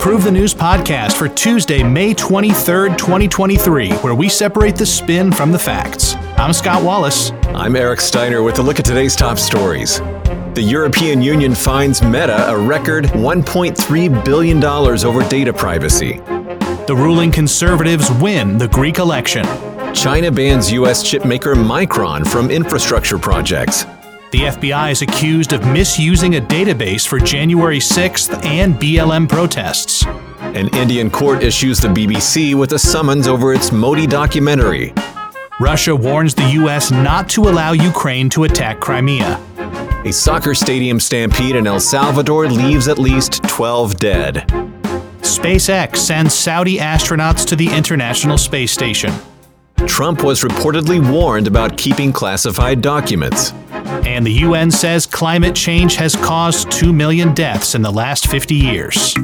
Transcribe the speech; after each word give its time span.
Improve 0.00 0.24
the 0.24 0.30
News 0.30 0.54
podcast 0.54 1.12
for 1.12 1.28
Tuesday, 1.28 1.82
May 1.82 2.14
23rd, 2.14 2.96
2023, 2.96 3.90
where 3.98 4.14
we 4.14 4.30
separate 4.30 4.74
the 4.74 4.86
spin 4.86 5.30
from 5.30 5.52
the 5.52 5.58
facts. 5.58 6.14
I'm 6.38 6.54
Scott 6.54 6.82
Wallace. 6.82 7.32
I'm 7.48 7.76
Eric 7.76 8.00
Steiner 8.00 8.42
with 8.42 8.58
a 8.60 8.62
look 8.62 8.78
at 8.78 8.86
today's 8.86 9.14
top 9.14 9.36
stories. 9.36 9.98
The 10.54 10.64
European 10.66 11.20
Union 11.20 11.54
fines 11.54 12.02
Meta 12.02 12.48
a 12.48 12.58
record 12.58 13.04
$1.3 13.08 14.24
billion 14.24 14.64
over 14.64 15.28
data 15.28 15.52
privacy. 15.52 16.14
The 16.86 16.96
ruling 16.96 17.30
conservatives 17.30 18.10
win 18.12 18.56
the 18.56 18.68
Greek 18.68 18.96
election. 18.96 19.44
China 19.92 20.32
bans 20.32 20.72
U.S. 20.72 21.04
chipmaker 21.04 21.54
Micron 21.54 22.26
from 22.26 22.50
infrastructure 22.50 23.18
projects. 23.18 23.84
The 24.30 24.42
FBI 24.42 24.92
is 24.92 25.02
accused 25.02 25.52
of 25.52 25.66
misusing 25.66 26.36
a 26.36 26.40
database 26.40 27.04
for 27.04 27.18
January 27.18 27.80
6th 27.80 28.44
and 28.44 28.76
BLM 28.76 29.28
protests. 29.28 30.06
An 30.38 30.68
Indian 30.76 31.10
court 31.10 31.42
issues 31.42 31.80
the 31.80 31.88
BBC 31.88 32.54
with 32.54 32.72
a 32.74 32.78
summons 32.78 33.26
over 33.26 33.52
its 33.52 33.72
Modi 33.72 34.06
documentary. 34.06 34.94
Russia 35.58 35.96
warns 35.96 36.36
the 36.36 36.48
U.S. 36.50 36.92
not 36.92 37.28
to 37.30 37.48
allow 37.48 37.72
Ukraine 37.72 38.30
to 38.30 38.44
attack 38.44 38.78
Crimea. 38.78 39.40
A 40.04 40.12
soccer 40.12 40.54
stadium 40.54 41.00
stampede 41.00 41.56
in 41.56 41.66
El 41.66 41.80
Salvador 41.80 42.46
leaves 42.46 42.86
at 42.86 43.00
least 43.00 43.42
12 43.48 43.96
dead. 43.96 44.34
SpaceX 45.22 45.96
sends 45.96 46.34
Saudi 46.34 46.78
astronauts 46.78 47.44
to 47.46 47.56
the 47.56 47.68
International 47.68 48.38
Space 48.38 48.70
Station. 48.70 49.12
Trump 49.86 50.22
was 50.22 50.42
reportedly 50.42 51.00
warned 51.10 51.48
about 51.48 51.76
keeping 51.76 52.12
classified 52.12 52.80
documents. 52.80 53.52
And 54.06 54.26
the 54.26 54.32
UN 54.32 54.70
says 54.70 55.06
climate 55.06 55.54
change 55.54 55.96
has 55.96 56.16
caused 56.16 56.70
2 56.72 56.92
million 56.92 57.34
deaths 57.34 57.74
in 57.74 57.82
the 57.82 57.90
last 57.90 58.26
50 58.28 58.54
years. 58.54 59.14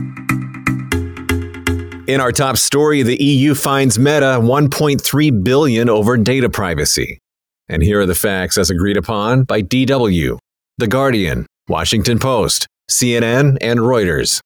In 2.09 2.21
our 2.21 2.31
top 2.31 2.57
story, 2.57 3.03
the 3.03 3.21
EU 3.21 3.55
fines 3.55 3.99
Meta 3.99 4.39
1.3 4.41 5.45
billion 5.45 5.91
over 5.91 6.17
data 6.17 6.49
privacy. 6.49 7.19
And 7.69 7.83
here 7.83 8.01
are 8.01 8.07
the 8.07 8.15
facts 8.15 8.57
as 8.57 8.71
agreed 8.71 8.97
upon 8.97 9.43
by 9.43 9.63
DW, 9.63 10.39
The 10.79 10.87
Guardian, 10.87 11.47
Washington 11.69 12.21
Post, 12.21 12.69
CNN, 12.89 13.59
and 13.61 13.81
Reuters. 13.81 14.41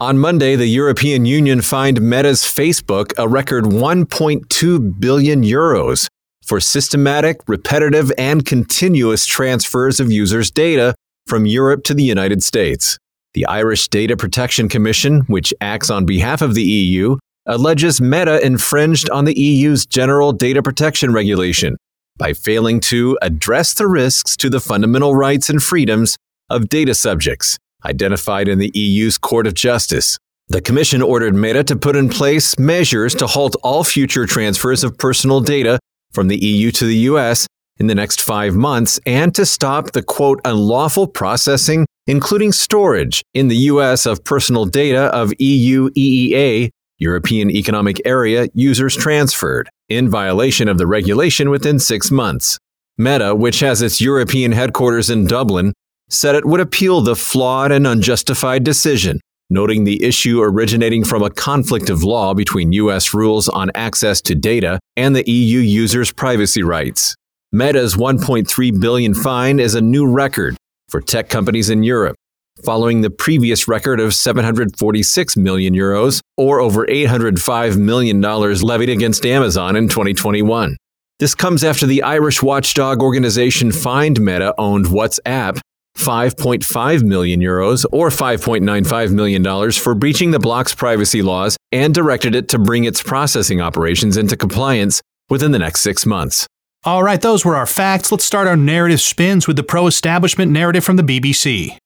On 0.00 0.18
Monday, 0.18 0.56
the 0.56 0.66
European 0.66 1.26
Union 1.26 1.60
fined 1.60 2.00
Meta's 2.00 2.44
Facebook 2.44 3.12
a 3.18 3.28
record 3.28 3.64
1.2 3.64 5.00
billion 5.00 5.42
euros 5.42 6.08
for 6.46 6.60
systematic, 6.60 7.40
repetitive, 7.46 8.12
and 8.16 8.46
continuous 8.46 9.26
transfers 9.26 10.00
of 10.00 10.10
users' 10.10 10.50
data 10.50 10.94
from 11.26 11.44
Europe 11.44 11.82
to 11.84 11.94
the 11.94 12.04
United 12.04 12.42
States. 12.42 12.98
The 13.34 13.46
Irish 13.46 13.88
Data 13.88 14.16
Protection 14.16 14.68
Commission, 14.68 15.20
which 15.22 15.52
acts 15.60 15.90
on 15.90 16.06
behalf 16.06 16.40
of 16.40 16.54
the 16.54 16.62
EU, 16.62 17.16
alleges 17.46 18.00
Meta 18.00 18.44
infringed 18.44 19.10
on 19.10 19.24
the 19.24 19.38
EU's 19.38 19.84
General 19.84 20.32
Data 20.32 20.62
Protection 20.62 21.12
Regulation 21.12 21.76
by 22.16 22.32
failing 22.32 22.80
to 22.80 23.18
address 23.20 23.74
the 23.74 23.86
risks 23.86 24.36
to 24.38 24.48
the 24.48 24.60
fundamental 24.60 25.14
rights 25.14 25.50
and 25.50 25.62
freedoms 25.62 26.16
of 26.48 26.68
data 26.68 26.94
subjects 26.94 27.58
identified 27.84 28.48
in 28.48 28.58
the 28.58 28.70
EU's 28.74 29.18
Court 29.18 29.46
of 29.46 29.54
Justice. 29.54 30.18
The 30.48 30.60
Commission 30.60 31.02
ordered 31.02 31.34
Meta 31.34 31.64
to 31.64 31.76
put 31.76 31.96
in 31.96 32.08
place 32.08 32.58
measures 32.58 33.14
to 33.16 33.26
halt 33.26 33.56
all 33.62 33.84
future 33.84 34.26
transfers 34.26 34.84
of 34.84 34.96
personal 34.96 35.40
data 35.40 35.78
from 36.16 36.28
the 36.28 36.44
EU 36.44 36.70
to 36.72 36.86
the 36.86 36.96
US 37.10 37.46
in 37.78 37.88
the 37.88 37.94
next 37.94 38.22
five 38.22 38.54
months 38.54 38.98
and 39.04 39.34
to 39.34 39.44
stop 39.44 39.92
the 39.92 40.02
quote 40.02 40.40
unlawful 40.46 41.06
processing, 41.06 41.84
including 42.06 42.52
storage 42.52 43.22
in 43.34 43.48
the 43.48 43.56
US 43.72 44.06
of 44.06 44.24
personal 44.24 44.64
data 44.64 45.14
of 45.14 45.34
EU 45.38 45.90
EEA, 45.90 46.70
European 46.96 47.50
Economic 47.50 48.00
Area, 48.06 48.48
users 48.54 48.96
transferred, 48.96 49.68
in 49.90 50.08
violation 50.08 50.68
of 50.68 50.78
the 50.78 50.86
regulation 50.86 51.50
within 51.50 51.78
six 51.78 52.10
months. 52.10 52.58
Meta, 52.96 53.34
which 53.34 53.60
has 53.60 53.82
its 53.82 54.00
European 54.00 54.52
headquarters 54.52 55.10
in 55.10 55.26
Dublin, 55.26 55.74
said 56.08 56.34
it 56.34 56.46
would 56.46 56.60
appeal 56.60 57.02
the 57.02 57.14
flawed 57.14 57.70
and 57.70 57.86
unjustified 57.86 58.64
decision, 58.64 59.20
noting 59.50 59.84
the 59.84 60.02
issue 60.02 60.42
originating 60.42 61.04
from 61.04 61.22
a 61.22 61.30
conflict 61.30 61.90
of 61.90 62.02
law 62.02 62.34
between 62.34 62.72
U.S. 62.72 63.14
rules 63.14 63.48
on 63.48 63.70
access 63.74 64.20
to 64.22 64.34
data 64.34 64.78
and 64.96 65.14
the 65.14 65.28
EU 65.30 65.58
users' 65.58 66.12
privacy 66.12 66.62
rights. 66.62 67.14
Meta's 67.52 67.94
1.3 67.94 68.80
billion 68.80 69.14
fine 69.14 69.60
is 69.60 69.74
a 69.74 69.80
new 69.80 70.06
record 70.06 70.56
for 70.88 71.00
tech 71.00 71.28
companies 71.28 71.70
in 71.70 71.82
Europe, 71.82 72.16
following 72.64 73.00
the 73.00 73.10
previous 73.10 73.68
record 73.68 74.00
of 74.00 74.14
746 74.14 75.36
million 75.36 75.74
euros 75.74 76.20
or 76.36 76.60
over 76.60 76.88
805 76.88 77.78
million 77.78 78.20
dollars 78.20 78.62
levied 78.62 78.88
against 78.88 79.24
Amazon 79.24 79.76
in 79.76 79.88
2021. 79.88 80.76
This 81.18 81.34
comes 81.34 81.64
after 81.64 81.86
the 81.86 82.02
Irish 82.02 82.42
watchdog 82.42 83.00
organization 83.00 83.72
fined 83.72 84.20
Meta 84.20 84.54
owned 84.58 84.86
WhatsApp 84.86 85.60
5.5 85.96 87.02
million 87.02 87.40
euros 87.40 87.84
or 87.92 88.10
5.95 88.10 89.12
million 89.12 89.42
dollars 89.42 89.76
for 89.76 89.94
breaching 89.94 90.30
the 90.30 90.38
bloc's 90.38 90.74
privacy 90.74 91.22
laws 91.22 91.56
and 91.72 91.94
directed 91.94 92.34
it 92.34 92.48
to 92.50 92.58
bring 92.58 92.84
its 92.84 93.02
processing 93.02 93.60
operations 93.60 94.16
into 94.16 94.36
compliance 94.36 95.02
within 95.28 95.52
the 95.52 95.58
next 95.58 95.80
6 95.80 96.06
months. 96.06 96.46
All 96.84 97.02
right, 97.02 97.20
those 97.20 97.44
were 97.44 97.56
our 97.56 97.66
facts. 97.66 98.12
Let's 98.12 98.24
start 98.24 98.46
our 98.46 98.56
narrative 98.56 99.00
spins 99.00 99.48
with 99.48 99.56
the 99.56 99.62
pro 99.62 99.86
establishment 99.86 100.52
narrative 100.52 100.84
from 100.84 100.96
the 100.96 101.02
BBC. 101.02 101.76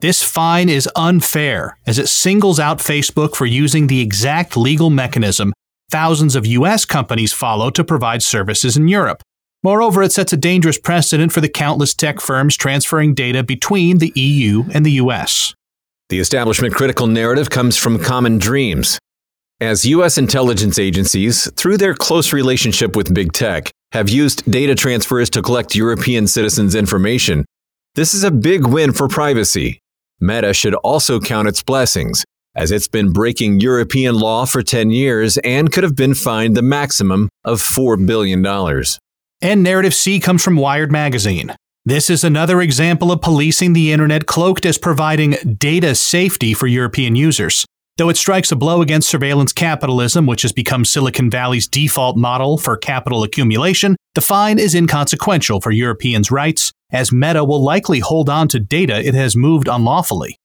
This 0.00 0.22
fine 0.22 0.68
is 0.68 0.88
unfair 0.96 1.78
as 1.86 1.98
it 1.98 2.08
singles 2.08 2.58
out 2.58 2.78
Facebook 2.78 3.34
for 3.36 3.46
using 3.46 3.86
the 3.86 4.00
exact 4.00 4.56
legal 4.56 4.90
mechanism 4.90 5.52
thousands 5.90 6.36
of 6.36 6.46
US 6.46 6.84
companies 6.84 7.32
follow 7.32 7.70
to 7.70 7.84
provide 7.84 8.22
services 8.22 8.76
in 8.76 8.88
Europe. 8.88 9.22
Moreover, 9.62 10.02
it 10.02 10.12
sets 10.12 10.32
a 10.32 10.36
dangerous 10.36 10.78
precedent 10.78 11.32
for 11.32 11.40
the 11.40 11.48
countless 11.48 11.94
tech 11.94 12.20
firms 12.20 12.56
transferring 12.56 13.14
data 13.14 13.42
between 13.42 13.98
the 13.98 14.12
EU 14.14 14.64
and 14.72 14.86
the 14.86 14.92
US. 14.92 15.54
The 16.10 16.20
establishment 16.20 16.74
critical 16.74 17.06
narrative 17.06 17.50
comes 17.50 17.76
from 17.76 17.98
Common 17.98 18.38
Dreams. 18.38 18.98
As 19.60 19.84
U.S. 19.84 20.16
intelligence 20.16 20.78
agencies, 20.78 21.50
through 21.52 21.78
their 21.78 21.94
close 21.94 22.32
relationship 22.32 22.94
with 22.94 23.12
big 23.12 23.32
tech, 23.32 23.70
have 23.92 24.08
used 24.08 24.48
data 24.50 24.74
transfers 24.74 25.28
to 25.30 25.42
collect 25.42 25.74
European 25.74 26.26
citizens' 26.28 26.74
information, 26.74 27.44
this 27.94 28.14
is 28.14 28.22
a 28.22 28.30
big 28.30 28.66
win 28.66 28.92
for 28.92 29.08
privacy. 29.08 29.80
Meta 30.20 30.54
should 30.54 30.74
also 30.76 31.18
count 31.18 31.48
its 31.48 31.62
blessings, 31.64 32.24
as 32.54 32.70
it's 32.70 32.86
been 32.86 33.12
breaking 33.12 33.60
European 33.60 34.14
law 34.14 34.44
for 34.44 34.62
10 34.62 34.92
years 34.92 35.36
and 35.38 35.72
could 35.72 35.82
have 35.82 35.96
been 35.96 36.14
fined 36.14 36.56
the 36.56 36.62
maximum 36.62 37.28
of 37.44 37.60
$4 37.60 38.06
billion. 38.06 38.40
And 39.40 39.62
Narrative 39.62 39.94
C 39.94 40.18
comes 40.18 40.42
from 40.42 40.56
Wired 40.56 40.90
Magazine. 40.90 41.54
This 41.84 42.10
is 42.10 42.24
another 42.24 42.60
example 42.60 43.12
of 43.12 43.20
policing 43.20 43.72
the 43.72 43.92
internet 43.92 44.26
cloaked 44.26 44.66
as 44.66 44.78
providing 44.78 45.36
data 45.58 45.94
safety 45.94 46.54
for 46.54 46.66
European 46.66 47.14
users. 47.14 47.64
Though 47.98 48.08
it 48.08 48.16
strikes 48.16 48.50
a 48.50 48.56
blow 48.56 48.82
against 48.82 49.08
surveillance 49.08 49.52
capitalism, 49.52 50.26
which 50.26 50.42
has 50.42 50.52
become 50.52 50.84
Silicon 50.84 51.30
Valley's 51.30 51.68
default 51.68 52.16
model 52.16 52.58
for 52.58 52.76
capital 52.76 53.22
accumulation, 53.22 53.94
the 54.16 54.20
fine 54.20 54.58
is 54.58 54.74
inconsequential 54.74 55.60
for 55.60 55.70
Europeans' 55.70 56.32
rights, 56.32 56.72
as 56.90 57.12
Meta 57.12 57.44
will 57.44 57.62
likely 57.62 58.00
hold 58.00 58.28
on 58.28 58.48
to 58.48 58.58
data 58.58 59.06
it 59.06 59.14
has 59.14 59.36
moved 59.36 59.68
unlawfully. 59.68 60.36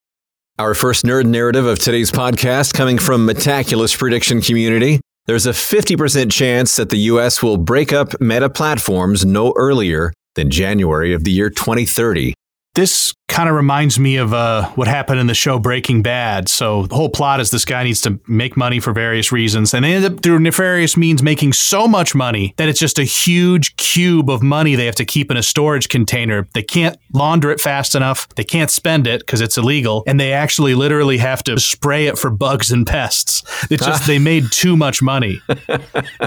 Our 0.59 0.75
first 0.75 1.03
nerd 1.03 1.25
narrative 1.25 1.65
of 1.65 1.79
today's 1.79 2.11
podcast 2.11 2.75
coming 2.75 2.99
from 2.99 3.25
Metaculus 3.25 3.97
Prediction 3.97 4.39
Community. 4.39 5.01
There's 5.25 5.45
a 5.45 5.51
50% 5.51 6.31
chance 6.34 6.75
that 6.75 6.89
the 6.89 6.97
US 6.97 7.41
will 7.41 7.56
break 7.56 7.94
up 7.94 8.19
Meta 8.19 8.50
platforms 8.50 9.25
no 9.25 9.53
earlier 9.56 10.11
than 10.35 10.50
January 10.50 11.13
of 11.13 11.23
the 11.23 11.31
year 11.31 11.50
2030. 11.50 12.34
This 12.75 13.14
kind 13.34 13.50
of 13.50 13.56
reminds 13.56 13.97
me 13.97 14.18
of 14.18 14.32
uh, 14.32 14.70
what 14.76 14.88
happened 14.88 15.20
in 15.20 15.26
the 15.26 15.34
show 15.34 15.58
Breaking 15.58 16.03
Bad. 16.03 16.47
So 16.47 16.85
the 16.85 16.94
whole 16.94 17.09
plot 17.09 17.40
is 17.40 17.50
this 17.50 17.66
guy 17.66 17.84
needs 17.84 18.00
to 18.02 18.20
make 18.28 18.56
money 18.56 18.80
for 18.80 18.94
various 18.94 19.32
reasons, 19.32 19.74
and 19.74 19.84
they 19.84 19.96
end 19.96 20.06
up 20.06 20.22
through 20.22 20.38
nefarious 20.38 20.96
means 20.96 21.24
making 21.24 21.53
so 21.53 21.88
much 21.88 22.14
money 22.14 22.53
that 22.58 22.70
it's 22.70 22.80
just 22.80 23.00
a 23.00 23.03
huge 23.03 23.76
cube 23.76 24.30
of 24.30 24.44
money 24.44 24.76
they 24.76 24.85
have 24.85 24.94
to 24.96 25.03
keep 25.06 25.32
in 25.32 25.38
a 25.38 25.41
storage 25.41 25.90
container. 25.90 26.47
They 26.53 26.62
can't 26.62 26.96
launder 27.12 27.50
it 27.50 27.59
fast 27.59 27.96
enough. 27.96 28.30
They 28.35 28.44
can't 28.44 28.70
spend 28.70 29.08
it 29.08 29.22
because 29.22 29.41
it's 29.41 29.58
illegal, 29.58 30.03
and 30.06 30.20
they 30.20 30.32
actually 30.32 30.76
literally 30.76 31.18
have 31.18 31.44
to 31.46 31.59
spray 31.59 32.06
it 32.06 32.20
for 32.20 32.30
bugs 32.30 32.72
and 32.72 32.85
pests. 32.85 33.41
It's 33.72 33.84
just 33.84 34.06
they 34.08 34.20
made 34.20 34.52
too 34.52 34.78
much 34.78 35.02
money. 35.02 35.41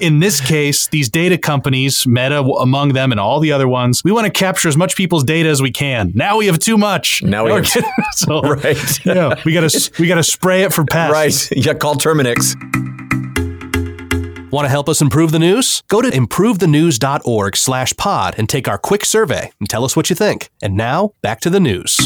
in 0.03 0.19
this 0.19 0.41
case, 0.41 0.89
these 0.89 1.09
data 1.09 1.39
companies, 1.39 2.05
Meta 2.05 2.41
among 2.41 2.95
them, 2.95 3.13
and 3.13 3.21
all 3.21 3.39
the 3.39 3.53
other 3.53 3.69
ones, 3.69 4.03
we 4.03 4.11
want 4.11 4.25
to 4.27 4.33
capture 4.33 4.69
as 4.69 4.77
much 4.77 4.97
people's 4.97 5.23
data 5.23 5.49
as 5.49 5.63
we 5.63 5.71
can. 5.71 6.11
Now 6.13 6.39
we 6.39 6.47
have 6.47 6.59
too 6.59 6.77
much. 6.77 6.96
Now 7.23 7.45
we 7.45 7.53
have, 7.53 7.67
so, 8.13 8.41
right. 8.43 9.07
yeah, 9.07 9.35
we 9.45 9.53
got 9.53 9.69
to 9.71 9.93
we 9.99 10.07
got 10.07 10.17
to 10.17 10.23
spray 10.23 10.63
it 10.63 10.73
for 10.73 10.85
pests. 10.85 11.13
Right. 11.13 11.49
Yeah. 11.57 11.73
got 11.73 11.81
call 11.81 11.95
Terminix. 11.97 12.55
Want 14.53 14.65
to 14.65 14.71
help 14.71 14.89
us 14.89 15.01
improve 15.03 15.33
the 15.33 15.39
news? 15.39 15.83
Go 15.89 16.01
to 16.01 16.09
improvethenews.org 16.09 17.57
slash 17.57 17.95
pod 17.97 18.35
and 18.39 18.49
take 18.49 18.69
our 18.69 18.79
quick 18.79 19.05
survey 19.05 19.51
and 19.61 19.69
tell 19.69 19.85
us 19.85 19.97
what 19.97 20.09
you 20.09 20.17
think. 20.17 20.49
And 20.63 20.77
now, 20.77 21.13
back 21.21 21.41
to 21.41 21.51
the 21.51 21.61
news. 21.61 21.99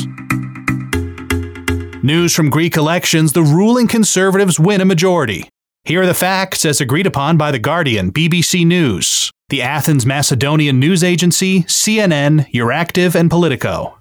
News 2.03 2.35
from 2.35 2.49
Greek 2.51 2.77
elections 2.77 3.35
the 3.35 3.43
ruling 3.43 3.87
conservatives 3.87 4.59
win 4.59 4.81
a 4.81 4.85
majority. 4.87 5.49
Here 5.85 6.03
are 6.03 6.07
the 6.07 6.15
facts 6.15 6.65
as 6.65 6.81
agreed 6.81 7.07
upon 7.07 7.37
by 7.37 7.51
The 7.51 7.59
Guardian, 7.59 8.11
BBC 8.11 8.67
News, 8.67 9.31
the 9.51 9.61
Athens 9.63 10.07
Macedonian 10.07 10.81
News 10.81 11.05
Agency, 11.05 11.63
CNN, 11.65 12.51
Euractiv, 12.53 13.15
and 13.15 13.31
Politico. 13.31 14.00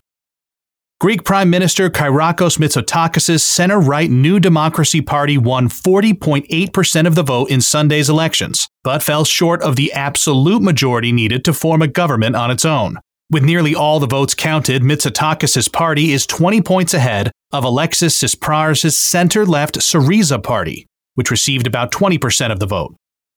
Greek 1.01 1.23
Prime 1.23 1.49
Minister 1.49 1.89
Kyriakos 1.89 2.57
Mitsotakis' 2.57 3.39
center 3.39 3.79
right 3.79 4.11
New 4.11 4.37
Democracy 4.37 4.99
Party 4.99 5.37
won 5.37 5.69
40.8% 5.69 7.07
of 7.07 7.15
the 7.15 7.23
vote 7.23 7.49
in 7.49 7.61
Sunday's 7.61 8.09
elections, 8.09 8.67
but 8.83 9.01
fell 9.01 9.23
short 9.23 9.61
of 9.61 9.77
the 9.77 9.93
absolute 9.93 10.61
majority 10.61 11.13
needed 11.13 11.45
to 11.45 11.53
form 11.53 11.81
a 11.81 11.87
government 11.87 12.35
on 12.35 12.51
its 12.51 12.65
own. 12.65 12.99
With 13.31 13.45
nearly 13.45 13.73
all 13.73 14.01
the 14.01 14.07
votes 14.07 14.33
counted, 14.33 14.81
Mitsotakis' 14.81 15.71
party 15.71 16.11
is 16.11 16.25
20 16.25 16.61
points 16.63 16.93
ahead 16.93 17.31
of 17.53 17.63
Alexis 17.63 18.21
Tsipras' 18.21 18.91
center 18.91 19.45
left 19.45 19.79
Syriza 19.79 20.43
party, 20.43 20.85
which 21.15 21.31
received 21.31 21.65
about 21.65 21.93
20% 21.93 22.51
of 22.51 22.59
the 22.59 22.67
vote. 22.67 22.93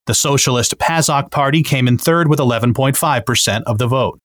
The 0.07 0.15
socialist 0.15 0.79
PASOK 0.79 1.31
party 1.31 1.63
came 1.63 1.87
in 1.87 1.97
third 1.97 2.27
with 2.27 2.41
11.5% 2.41 3.63
of 3.67 3.79
the 3.79 3.87
vote. 3.87 4.19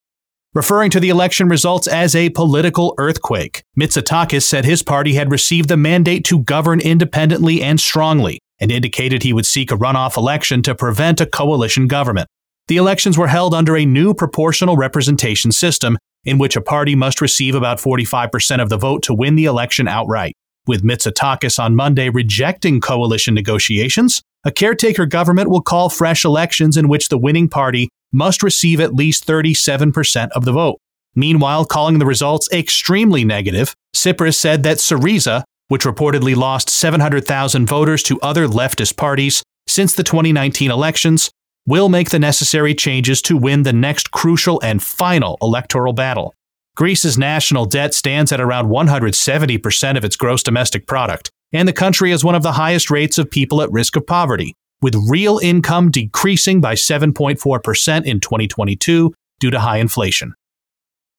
Referring 0.57 0.89
to 0.89 0.99
the 0.99 1.09
election 1.09 1.49
results 1.49 1.85
as 1.85 2.15
a 2.15 2.31
political 2.31 2.95
earthquake, 2.97 3.61
Mitsotakis 3.79 4.41
said 4.41 4.65
his 4.65 4.81
party 4.81 5.13
had 5.13 5.31
received 5.31 5.69
the 5.69 5.77
mandate 5.77 6.25
to 6.25 6.39
govern 6.39 6.79
independently 6.79 7.61
and 7.61 7.79
strongly, 7.79 8.39
and 8.59 8.71
indicated 8.71 9.21
he 9.21 9.33
would 9.33 9.45
seek 9.45 9.69
a 9.69 9.77
runoff 9.77 10.17
election 10.17 10.63
to 10.63 10.73
prevent 10.73 11.21
a 11.21 11.27
coalition 11.27 11.85
government. 11.85 12.27
The 12.69 12.77
elections 12.77 13.19
were 13.19 13.27
held 13.27 13.53
under 13.53 13.77
a 13.77 13.85
new 13.85 14.15
proportional 14.15 14.77
representation 14.77 15.51
system 15.51 15.95
in 16.25 16.39
which 16.39 16.55
a 16.55 16.61
party 16.61 16.95
must 16.95 17.21
receive 17.21 17.53
about 17.53 17.77
45% 17.77 18.59
of 18.59 18.69
the 18.69 18.77
vote 18.77 19.03
to 19.03 19.13
win 19.13 19.35
the 19.35 19.45
election 19.45 19.87
outright. 19.87 20.33
With 20.65 20.81
Mitsotakis 20.81 21.59
on 21.59 21.75
Monday 21.75 22.09
rejecting 22.09 22.81
coalition 22.81 23.35
negotiations, 23.35 24.23
a 24.43 24.51
caretaker 24.51 25.05
government 25.05 25.51
will 25.51 25.61
call 25.61 25.89
fresh 25.89 26.25
elections 26.25 26.77
in 26.77 26.87
which 26.87 27.09
the 27.09 27.17
winning 27.19 27.47
party 27.47 27.89
must 28.11 28.43
receive 28.43 28.79
at 28.79 28.93
least 28.93 29.27
37% 29.27 30.29
of 30.31 30.45
the 30.45 30.51
vote. 30.51 30.79
Meanwhile, 31.15 31.65
calling 31.65 31.99
the 31.99 32.05
results 32.05 32.47
extremely 32.51 33.25
negative, 33.25 33.73
Tsipras 33.95 34.35
said 34.35 34.63
that 34.63 34.77
Syriza, 34.77 35.43
which 35.67 35.83
reportedly 35.83 36.35
lost 36.35 36.69
700,000 36.69 37.65
voters 37.65 38.03
to 38.03 38.19
other 38.21 38.47
leftist 38.47 38.97
parties 38.97 39.43
since 39.67 39.93
the 39.93 40.03
2019 40.03 40.71
elections, 40.71 41.31
will 41.65 41.89
make 41.89 42.11
the 42.11 42.19
necessary 42.19 42.73
changes 42.73 43.21
to 43.23 43.35
win 43.35 43.63
the 43.63 43.73
next 43.73 44.11
crucial 44.11 44.61
and 44.61 44.81
final 44.81 45.37
electoral 45.41 45.93
battle. 45.93 46.33
Greece's 46.77 47.17
national 47.17 47.65
debt 47.65 47.93
stands 47.93 48.31
at 48.31 48.39
around 48.39 48.69
170% 48.69 49.97
of 49.97 50.05
its 50.05 50.15
gross 50.15 50.43
domestic 50.43 50.85
product, 50.85 51.31
and 51.51 51.67
the 51.67 51.73
country 51.73 52.11
has 52.11 52.23
one 52.23 52.35
of 52.35 52.43
the 52.43 52.51
highest 52.53 52.91
rates 52.91 53.17
of 53.17 53.29
people 53.29 53.61
at 53.61 53.71
risk 53.71 53.95
of 53.95 54.05
poverty, 54.05 54.53
with 54.81 54.95
real 55.09 55.39
income 55.39 55.91
decreasing 55.91 56.61
by 56.61 56.75
7.4% 56.75 58.05
in 58.05 58.19
2022 58.19 59.13
due 59.39 59.51
to 59.51 59.59
high 59.59 59.77
inflation. 59.77 60.33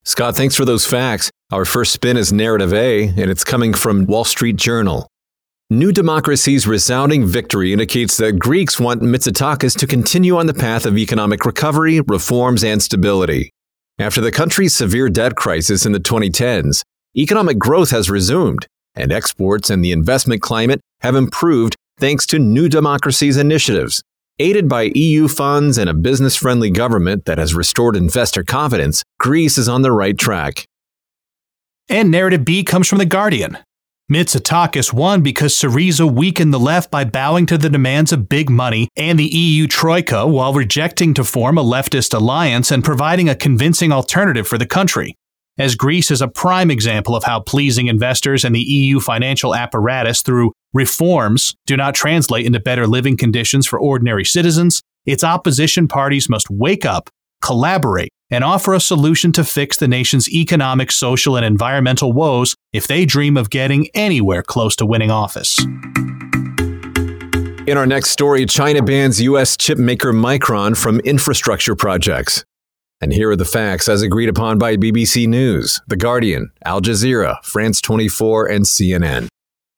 Scott, 0.05 0.37
thanks 0.37 0.57
for 0.57 0.65
those 0.65 0.87
facts. 0.87 1.31
Our 1.53 1.65
first 1.65 1.93
spin 1.93 2.17
is 2.17 2.33
Narrative 2.33 2.73
A, 2.73 3.09
and 3.09 3.31
it's 3.31 3.45
coming 3.45 3.75
from 3.75 4.07
Wall 4.07 4.25
Street 4.25 4.57
Journal. 4.57 5.09
New 5.71 5.93
Democracy's 5.93 6.67
resounding 6.67 7.27
victory 7.27 7.75
indicates 7.75 8.17
that 8.17 8.39
Greeks 8.39 8.81
want 8.81 9.03
Mitsotakis 9.03 9.77
to 9.79 9.87
continue 9.87 10.39
on 10.39 10.47
the 10.47 10.55
path 10.55 10.87
of 10.87 10.97
economic 10.97 11.45
recovery, 11.45 12.01
reforms, 12.01 12.65
and 12.65 12.83
stability. 12.83 13.51
After 13.99 14.23
the 14.23 14.33
country's 14.33 14.75
severe 14.75 15.11
debt 15.11 15.37
crisis 15.37 15.85
in 15.85 15.93
the 15.93 16.01
2010s, 16.01 16.83
economic 17.17 17.59
growth 17.59 17.91
has 17.91 18.09
resumed, 18.09 18.67
and 18.95 19.13
exports 19.13 19.69
and 19.69 19.85
the 19.85 19.93
investment 19.93 20.41
climate 20.41 20.81
have 21.01 21.15
improved 21.15 21.77
thanks 21.99 22.27
to 22.27 22.39
New 22.39 22.69
Democracy's 22.69 23.37
initiatives. 23.37 24.03
Aided 24.39 24.69
by 24.69 24.93
EU 24.95 25.27
funds 25.27 25.79
and 25.79 25.91
a 25.91 25.95
business 25.95 26.37
friendly 26.37 26.71
government 26.71 27.25
that 27.25 27.39
has 27.39 27.55
restored 27.55 27.97
investor 27.97 28.45
confidence, 28.45 29.03
Greece 29.19 29.59
is 29.59 29.69
on 29.69 29.83
the 29.83 29.91
right 29.91 30.17
track. 30.17 30.65
And 31.89 32.11
narrative 32.11 32.45
B 32.45 32.63
comes 32.63 32.89
from 32.89 32.99
The 32.99 33.07
Guardian. 33.07 33.59
Mitsotakis 34.11 34.93
won 34.93 35.23
because 35.23 35.53
Syriza 35.55 36.11
weakened 36.11 36.55
the 36.55 36.59
left 36.59 36.91
by 36.91 37.05
bowing 37.05 37.45
to 37.47 37.59
the 37.59 37.69
demands 37.69 38.11
of 38.11 38.29
big 38.29 38.49
money 38.49 38.89
and 38.97 39.19
the 39.19 39.27
EU 39.27 39.67
troika 39.67 40.27
while 40.27 40.55
rejecting 40.55 41.13
to 41.15 41.25
form 41.25 41.59
a 41.59 41.65
leftist 41.65 42.15
alliance 42.15 42.71
and 42.71 42.83
providing 42.83 43.29
a 43.29 43.35
convincing 43.35 43.93
alternative 43.93 44.49
for 44.49 44.57
the 44.57 44.67
country. 44.67 45.15
As 45.59 45.75
Greece 45.75 46.13
is 46.13 46.23
a 46.23 46.29
prime 46.29 46.71
example 46.71 47.17
of 47.17 47.25
how 47.25 47.41
pleasing 47.41 47.89
investors 47.89 48.45
and 48.45 48.55
the 48.55 48.61
EU 48.61 49.01
financial 49.01 49.57
apparatus 49.57 50.23
through 50.23 50.53
reforms 50.73 51.57
do 51.67 51.77
not 51.77 51.97
translate 51.97 52.47
into 52.47 52.61
better 52.61 52.87
living 52.87 53.17
conditions 53.17 53.67
for 53.67 53.77
ordinary 53.77 54.25
citizens, 54.25 54.83
its 55.05 55.25
opposition 55.25 55.89
parties 55.89 56.29
must 56.29 56.49
wake 56.49 56.87
up, 56.87 57.11
collaborate, 57.43 58.11
and 58.31 58.45
offer 58.45 58.73
a 58.73 58.81
solution 58.81 59.33
to 59.33 59.43
fix 59.43 59.79
the 59.79 59.89
nation's 59.89 60.29
economic, 60.29 60.93
social, 60.93 61.37
and 61.37 61.45
environmental 61.45 62.13
woes 62.13 62.55
if 62.73 62.87
they 62.87 63.05
dream 63.05 63.37
of 63.37 63.51
getting 63.51 63.89
anywhere 63.95 64.45
close 64.45 64.77
to 64.77 64.87
winning 64.87 65.11
office. 65.11 65.59
In 67.67 67.77
our 67.77 67.87
next 67.87 68.11
story, 68.11 68.47
China 68.47 68.81
bans 68.81 69.21
U.S. 69.23 69.57
chip 69.57 69.77
maker 69.77 70.13
Micron 70.13 70.77
from 70.77 71.01
infrastructure 71.01 71.75
projects. 71.75 72.45
And 73.01 73.13
here 73.13 73.31
are 73.31 73.37
the 73.37 73.45
facts 73.45 73.89
as 73.89 74.03
agreed 74.03 74.29
upon 74.29 74.59
by 74.59 74.77
BBC 74.77 75.29
News, 75.29 75.81
The 75.87 75.97
Guardian, 75.97 76.51
Al 76.65 76.81
Jazeera, 76.81 77.37
France 77.45 77.81
24, 77.81 78.47
and 78.47 78.65
CNN. 78.65 79.29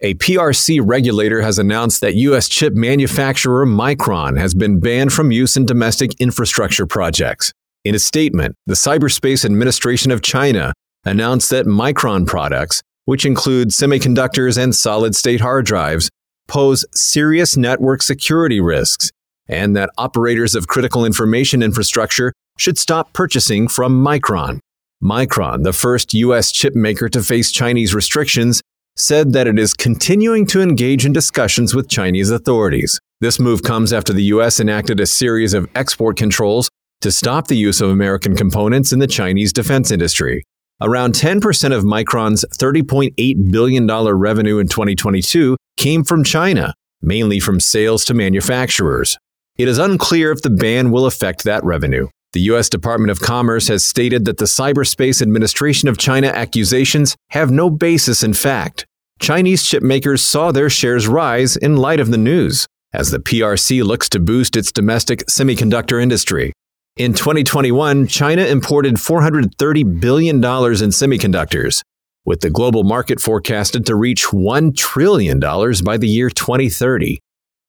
A 0.00 0.14
PRC 0.14 0.80
regulator 0.82 1.42
has 1.42 1.58
announced 1.58 2.00
that 2.00 2.14
U.S. 2.14 2.48
chip 2.48 2.72
manufacturer 2.72 3.66
Micron 3.66 4.38
has 4.38 4.54
been 4.54 4.80
banned 4.80 5.12
from 5.12 5.30
use 5.30 5.58
in 5.58 5.66
domestic 5.66 6.18
infrastructure 6.18 6.86
projects. 6.86 7.52
In 7.84 7.94
a 7.94 7.98
statement, 7.98 8.56
the 8.66 8.72
Cyberspace 8.72 9.44
Administration 9.44 10.10
of 10.10 10.22
China 10.22 10.72
announced 11.04 11.50
that 11.50 11.66
Micron 11.66 12.26
products, 12.26 12.82
which 13.04 13.26
include 13.26 13.68
semiconductors 13.68 14.56
and 14.56 14.74
solid 14.74 15.14
state 15.14 15.42
hard 15.42 15.66
drives, 15.66 16.08
pose 16.48 16.86
serious 16.94 17.58
network 17.58 18.00
security 18.00 18.60
risks, 18.60 19.10
and 19.46 19.76
that 19.76 19.90
operators 19.98 20.54
of 20.54 20.66
critical 20.66 21.04
information 21.04 21.62
infrastructure 21.62 22.32
should 22.60 22.76
stop 22.76 23.12
purchasing 23.14 23.68
from 23.68 24.04
Micron. 24.04 24.60
Micron, 25.02 25.64
the 25.64 25.72
first 25.72 26.12
U.S. 26.12 26.52
chip 26.52 26.74
maker 26.74 27.08
to 27.08 27.22
face 27.22 27.50
Chinese 27.50 27.94
restrictions, 27.94 28.60
said 28.96 29.32
that 29.32 29.46
it 29.46 29.58
is 29.58 29.72
continuing 29.72 30.46
to 30.46 30.60
engage 30.60 31.06
in 31.06 31.12
discussions 31.12 31.74
with 31.74 31.88
Chinese 31.88 32.30
authorities. 32.30 33.00
This 33.20 33.40
move 33.40 33.62
comes 33.62 33.94
after 33.94 34.12
the 34.12 34.24
U.S. 34.24 34.60
enacted 34.60 35.00
a 35.00 35.06
series 35.06 35.54
of 35.54 35.68
export 35.74 36.18
controls 36.18 36.68
to 37.00 37.10
stop 37.10 37.46
the 37.46 37.56
use 37.56 37.80
of 37.80 37.88
American 37.88 38.36
components 38.36 38.92
in 38.92 38.98
the 38.98 39.06
Chinese 39.06 39.54
defense 39.54 39.90
industry. 39.90 40.44
Around 40.82 41.14
10% 41.14 41.74
of 41.74 41.84
Micron's 41.84 42.44
$30.8 42.52 43.50
billion 43.50 43.86
revenue 43.86 44.58
in 44.58 44.68
2022 44.68 45.56
came 45.78 46.04
from 46.04 46.24
China, 46.24 46.74
mainly 47.00 47.40
from 47.40 47.58
sales 47.58 48.04
to 48.04 48.12
manufacturers. 48.12 49.16
It 49.56 49.66
is 49.66 49.78
unclear 49.78 50.30
if 50.30 50.42
the 50.42 50.50
ban 50.50 50.90
will 50.90 51.06
affect 51.06 51.44
that 51.44 51.64
revenue. 51.64 52.08
The 52.32 52.40
U.S. 52.42 52.68
Department 52.68 53.10
of 53.10 53.18
Commerce 53.18 53.66
has 53.66 53.84
stated 53.84 54.24
that 54.24 54.38
the 54.38 54.44
Cyberspace 54.44 55.20
Administration 55.20 55.88
of 55.88 55.98
China 55.98 56.28
accusations 56.28 57.16
have 57.30 57.50
no 57.50 57.68
basis 57.68 58.22
in 58.22 58.34
fact. 58.34 58.86
Chinese 59.18 59.64
chipmakers 59.64 60.20
saw 60.20 60.52
their 60.52 60.70
shares 60.70 61.08
rise 61.08 61.56
in 61.56 61.76
light 61.76 61.98
of 61.98 62.12
the 62.12 62.16
news, 62.16 62.66
as 62.92 63.10
the 63.10 63.18
PRC 63.18 63.82
looks 63.82 64.08
to 64.10 64.20
boost 64.20 64.56
its 64.56 64.70
domestic 64.70 65.26
semiconductor 65.26 66.00
industry. 66.00 66.52
In 66.96 67.14
2021, 67.14 68.06
China 68.06 68.44
imported 68.44 68.94
$430 68.94 70.00
billion 70.00 70.36
in 70.36 70.42
semiconductors, 70.42 71.82
with 72.24 72.42
the 72.42 72.50
global 72.50 72.84
market 72.84 73.20
forecasted 73.20 73.86
to 73.86 73.96
reach 73.96 74.26
$1 74.26 74.76
trillion 74.76 75.40
by 75.40 75.96
the 75.96 76.08
year 76.08 76.30
2030. 76.30 77.18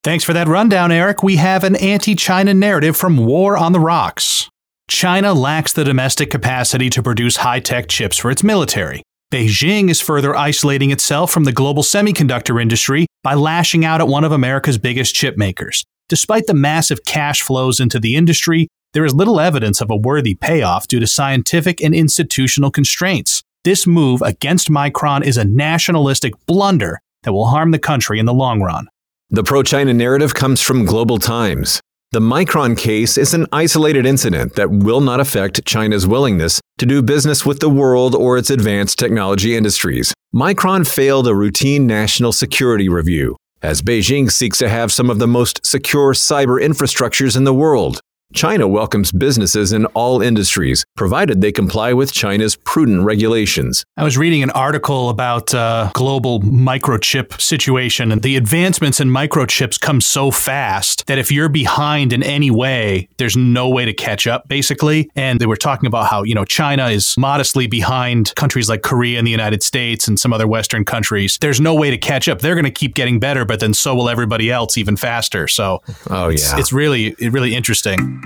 Thanks 0.04 0.24
for 0.24 0.34
that 0.34 0.48
rundown, 0.48 0.92
Eric. 0.92 1.24
We 1.24 1.38
have 1.38 1.64
an 1.64 1.76
anti 1.78 2.14
China 2.14 2.54
narrative 2.54 2.96
from 2.96 3.18
War 3.18 3.58
on 3.58 3.72
the 3.72 3.80
Rocks. 3.80 4.51
China 4.92 5.34
lacks 5.34 5.72
the 5.72 5.86
domestic 5.86 6.30
capacity 6.30 6.90
to 6.90 7.02
produce 7.02 7.38
high 7.38 7.62
tech 7.62 7.88
chips 7.88 8.18
for 8.18 8.30
its 8.30 8.44
military. 8.44 9.02
Beijing 9.32 9.90
is 9.90 10.02
further 10.02 10.36
isolating 10.36 10.92
itself 10.92 11.32
from 11.32 11.46
the 11.46 11.54
global 11.54 11.82
semiconductor 11.82 12.62
industry 12.62 13.08
by 13.24 13.34
lashing 13.34 13.86
out 13.86 14.02
at 14.02 14.10
one 14.10 14.26
of 14.26 14.34
America's 14.34 14.78
biggest 14.78 15.16
chip 15.16 15.38
makers. 15.38 15.86
Despite 16.10 16.46
the 16.46 16.54
massive 16.54 17.06
cash 17.06 17.42
flows 17.42 17.80
into 17.80 18.02
the 18.02 18.18
industry, 18.18 18.68
there 18.92 19.06
is 19.06 19.16
little 19.16 19.40
evidence 19.40 19.80
of 19.80 19.90
a 19.90 19.96
worthy 19.96 20.36
payoff 20.36 20.90
due 20.90 21.00
to 21.00 21.08
scientific 21.08 21.82
and 21.82 21.96
institutional 21.96 22.70
constraints. 22.70 23.44
This 23.64 23.88
move 23.88 24.22
against 24.22 24.68
Micron 24.68 25.24
is 25.24 25.38
a 25.38 25.46
nationalistic 25.46 26.34
blunder 26.48 27.00
that 27.24 27.32
will 27.32 27.48
harm 27.48 27.72
the 27.72 27.80
country 27.80 28.20
in 28.20 28.26
the 28.26 28.34
long 28.34 28.62
run. 28.62 28.90
The 29.30 29.44
pro 29.44 29.64
China 29.64 29.94
narrative 29.94 30.34
comes 30.34 30.62
from 30.62 30.84
Global 30.84 31.18
Times. 31.18 31.80
The 32.14 32.20
Micron 32.20 32.78
case 32.78 33.18
is 33.18 33.34
an 33.34 33.48
isolated 33.54 34.06
incident 34.06 34.56
that 34.56 34.70
will 34.70 35.00
not 35.00 35.22
affect 35.22 35.66
China's 35.66 36.06
willingness 36.06 36.60
to 36.78 36.86
do 36.86 37.02
business 37.02 37.46
with 37.46 37.62
the 37.62 37.70
world 37.70 38.16
or 38.16 38.38
its 38.38 38.50
advanced 38.50 39.00
technology 39.00 39.56
industries. 39.56 40.14
Micron 40.36 40.86
failed 40.86 41.26
a 41.26 41.34
routine 41.34 41.88
national 41.88 42.34
security 42.34 42.90
review 42.90 43.38
as 43.62 43.82
Beijing 43.82 44.30
seeks 44.30 44.58
to 44.58 44.68
have 44.68 44.92
some 44.92 45.10
of 45.10 45.20
the 45.20 45.28
most 45.28 45.66
secure 45.66 46.12
cyber 46.12 46.62
infrastructures 46.62 47.38
in 47.38 47.46
the 47.46 47.54
world. 47.54 48.02
China 48.34 48.68
welcomes 48.68 49.12
businesses 49.12 49.74
in 49.74 49.86
all 49.88 50.22
industries, 50.22 50.86
provided 50.96 51.42
they 51.42 51.52
comply 51.52 51.94
with 51.94 52.14
China's 52.14 52.56
prudent 52.56 53.04
regulations. 53.04 53.84
I 53.98 54.04
was 54.04 54.18
reading 54.18 54.44
an 54.44 54.52
article 54.52 55.10
about 55.10 55.54
uh, 55.54 55.92
global 55.94 56.40
microchip 56.42 57.40
situation, 57.42 58.12
and 58.12 58.22
the 58.22 58.38
advancements 58.38 59.00
in 59.00 59.10
microchips 59.10 59.80
come 59.80 60.02
so 60.02 60.32
fast 60.32 61.08
that 61.08 61.18
if 61.18 61.32
you're 61.32 61.50
behind 61.50 62.14
in 62.14 62.24
any 62.24 62.52
way, 62.52 63.10
there's 63.18 63.36
no 63.36 63.70
way 63.70 63.86
to 63.86 63.94
catch 63.94 64.28
up, 64.28 64.48
basically. 64.48 65.10
And 65.16 65.40
they 65.40 65.46
were 65.46 65.58
talking 65.58 65.88
about 65.88 66.08
how 66.08 66.24
you 66.24 66.36
know 66.36 66.46
China 66.46 66.88
is 66.88 67.16
modestly 67.18 67.68
behind 67.68 68.34
countries 68.36 68.70
like 68.70 68.82
Korea 68.82 69.18
and 69.18 69.28
the 69.28 69.32
United 69.32 69.64
States 69.64 70.08
and 70.08 70.20
some 70.20 70.34
other 70.34 70.48
Western 70.48 70.86
countries. 70.86 71.38
There's 71.42 71.60
no 71.60 71.76
way 71.76 71.92
to 71.92 71.98
catch 71.98 72.28
up. 72.30 72.40
They're 72.40 72.56
going 72.56 72.66
to 72.66 72.72
keep 72.72 72.96
getting 72.96 73.20
better, 73.20 73.46
but 73.46 73.60
then 73.60 73.74
so 73.74 73.96
will 73.96 74.10
everybody 74.10 74.50
else 74.52 74.78
even 74.78 74.96
faster. 74.96 75.48
So, 75.48 75.82
oh 76.10 76.30
yeah, 76.30 76.36
it's, 76.36 76.54
it's 76.54 76.74
really 76.74 77.16
really 77.20 77.56
interesting. 77.56 78.21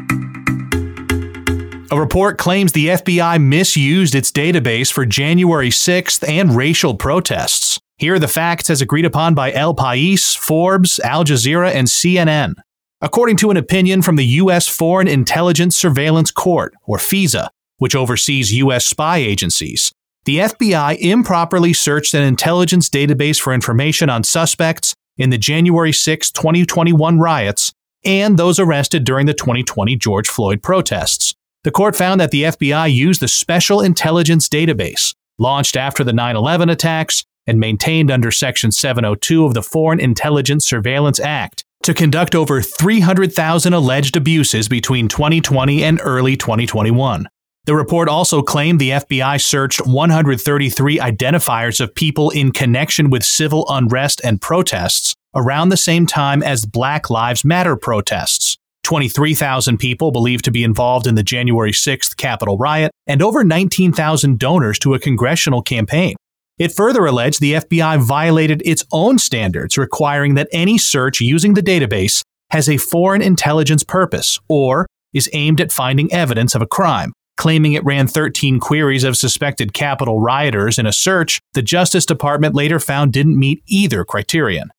A 1.92 2.00
report 2.00 2.38
claims 2.38 2.74
the 2.74 2.88
FBI 2.88 3.42
misused 3.42 4.16
its 4.16 4.32
database 4.32 4.92
for 4.92 5.06
January 5.06 5.70
6th 5.70 6.28
and 6.28 6.56
racial 6.56 6.96
protests. 6.96 7.80
Here 7.98 8.16
are 8.16 8.20
the 8.20 8.28
facts 8.28 8.70
as 8.70 8.82
agreed 8.82 9.06
upon 9.06 9.34
by 9.34 9.54
El 9.54 9.74
País, 9.75 10.36
Forbes, 10.36 11.00
Al 11.00 11.24
Jazeera, 11.24 11.72
and 11.74 11.88
CNN. 11.88 12.56
According 13.00 13.38
to 13.38 13.52
an 13.52 13.56
opinion 13.56 14.02
from 14.02 14.18
the 14.18 14.25
U.S. 14.25 14.68
Foreign 14.68 15.08
Intelligence 15.08 15.78
Surveillance 15.78 16.32
Court, 16.32 16.74
or 16.86 16.98
FISA, 16.98 17.50
which 17.78 17.96
oversees 17.96 18.52
U.S. 18.54 18.86
spy 18.86 19.20
agencies, 19.20 19.94
the 20.25 20.40
FBI 20.40 20.98
improperly 21.00 21.72
searched 21.72 22.14
an 22.14 22.24
intelligence 22.24 22.90
database 22.90 23.40
for 23.40 23.54
information 23.54 24.10
on 24.10 24.24
suspects 24.24 24.96
in 25.18 25.30
the 25.30 25.38
January 25.38 25.94
6, 25.94 26.32
2021 26.32 27.20
riots 27.20 27.72
and 28.06 28.38
those 28.38 28.60
arrested 28.60 29.04
during 29.04 29.26
the 29.26 29.34
2020 29.34 29.96
George 29.96 30.28
Floyd 30.28 30.62
protests. 30.62 31.34
The 31.64 31.72
court 31.72 31.96
found 31.96 32.22
that 32.22 32.32
the 32.32 32.44
FBI 32.44 32.94
used 32.94 33.22
the 33.22 33.28
Special 33.28 33.82
Intelligence 33.82 34.48
Database, 34.48 35.16
launched 35.40 35.76
after 35.76 36.04
the 36.04 36.14
9 36.14 36.36
11 36.36 36.70
attacks 36.70 37.26
and 37.48 37.60
maintained 37.60 38.12
under 38.12 38.32
Section 38.32 38.72
702 38.72 39.46
of 39.46 39.54
the 39.54 39.64
Foreign 39.64 40.00
Intelligence 40.00 40.66
Surveillance 40.66 41.20
Act, 41.20 41.64
to 41.84 41.94
conduct 41.94 42.36
over 42.36 42.62
300,000 42.62 43.74
alleged 43.74 44.16
abuses 44.16 44.68
between 44.68 45.08
2020 45.08 45.84
and 45.84 46.00
early 46.04 46.36
2021. 46.36 47.28
The 47.66 47.76
report 47.76 48.08
also 48.08 48.44
claimed 48.44 48.80
the 48.80 48.92
FBI 48.92 49.42
searched 49.42 49.88
133 49.88 51.00
identifiers 51.00 51.82
of 51.82 51.96
people 51.96 52.30
in 52.30 52.52
connection 52.52 53.10
with 53.10 53.24
civil 53.24 53.66
unrest 53.70 54.22
and 54.24 54.40
protests 54.40 55.16
around 55.36 55.70
the 55.70 55.77
same 55.77 56.06
time 56.06 56.42
as 56.42 56.65
Black 56.65 57.10
Lives 57.10 57.44
Matter 57.44 57.75
protests. 57.75 58.58
23,000 58.84 59.77
people 59.77 60.12
believed 60.12 60.46
to 60.46 60.51
be 60.51 60.63
involved 60.63 61.08
in 61.08 61.15
the 61.15 61.24
January 61.24 61.72
6th 61.72 62.15
Capitol 62.18 62.58
riot, 62.58 62.92
and 63.08 63.22
over 63.22 63.44
19,000 63.44 64.38
donors 64.39 64.77
to 64.80 64.94
a 64.94 65.00
congressional 65.00 65.62
campaign. 65.62 66.15
It 66.58 66.72
further 66.72 67.06
alleged 67.06 67.42
the 67.42 67.54
FBI 67.54 68.00
violated 68.01 68.62
its 68.63 68.86
own 68.92 69.18
standards, 69.18 69.77
requiring 69.77 70.36
that 70.36 70.48
any 70.54 70.77
search 70.77 71.20
using 71.20 71.56
the 71.56 71.63
database 71.63 72.22
has 72.51 72.70
a 72.70 72.77
foreign 72.77 73.22
intelligence 73.22 73.84
purpose 73.84 74.39
or 74.48 74.86
is 75.13 75.30
aimed 75.34 75.60
at 75.60 75.72
finding 75.72 76.13
evidence 76.13 76.56
of 76.56 76.62
a 76.62 76.68
crime. 76.68 77.12
Claiming 77.38 77.74
it 77.74 77.84
ran 77.84 78.08
13 78.08 78.60
queries 78.60 79.04
of 79.04 79.18
suspected 79.18 79.74
Capitol 79.74 80.22
rioters 80.22 80.80
in 80.80 80.86
a 80.86 80.94
search, 80.94 81.39
the 81.54 81.62
Justice 81.62 82.06
Department 82.06 82.56
later 82.56 82.80
found 82.80 83.12
didn't 83.12 83.38
meet 83.38 83.62
either 83.68 84.06
criterion. 84.06 84.70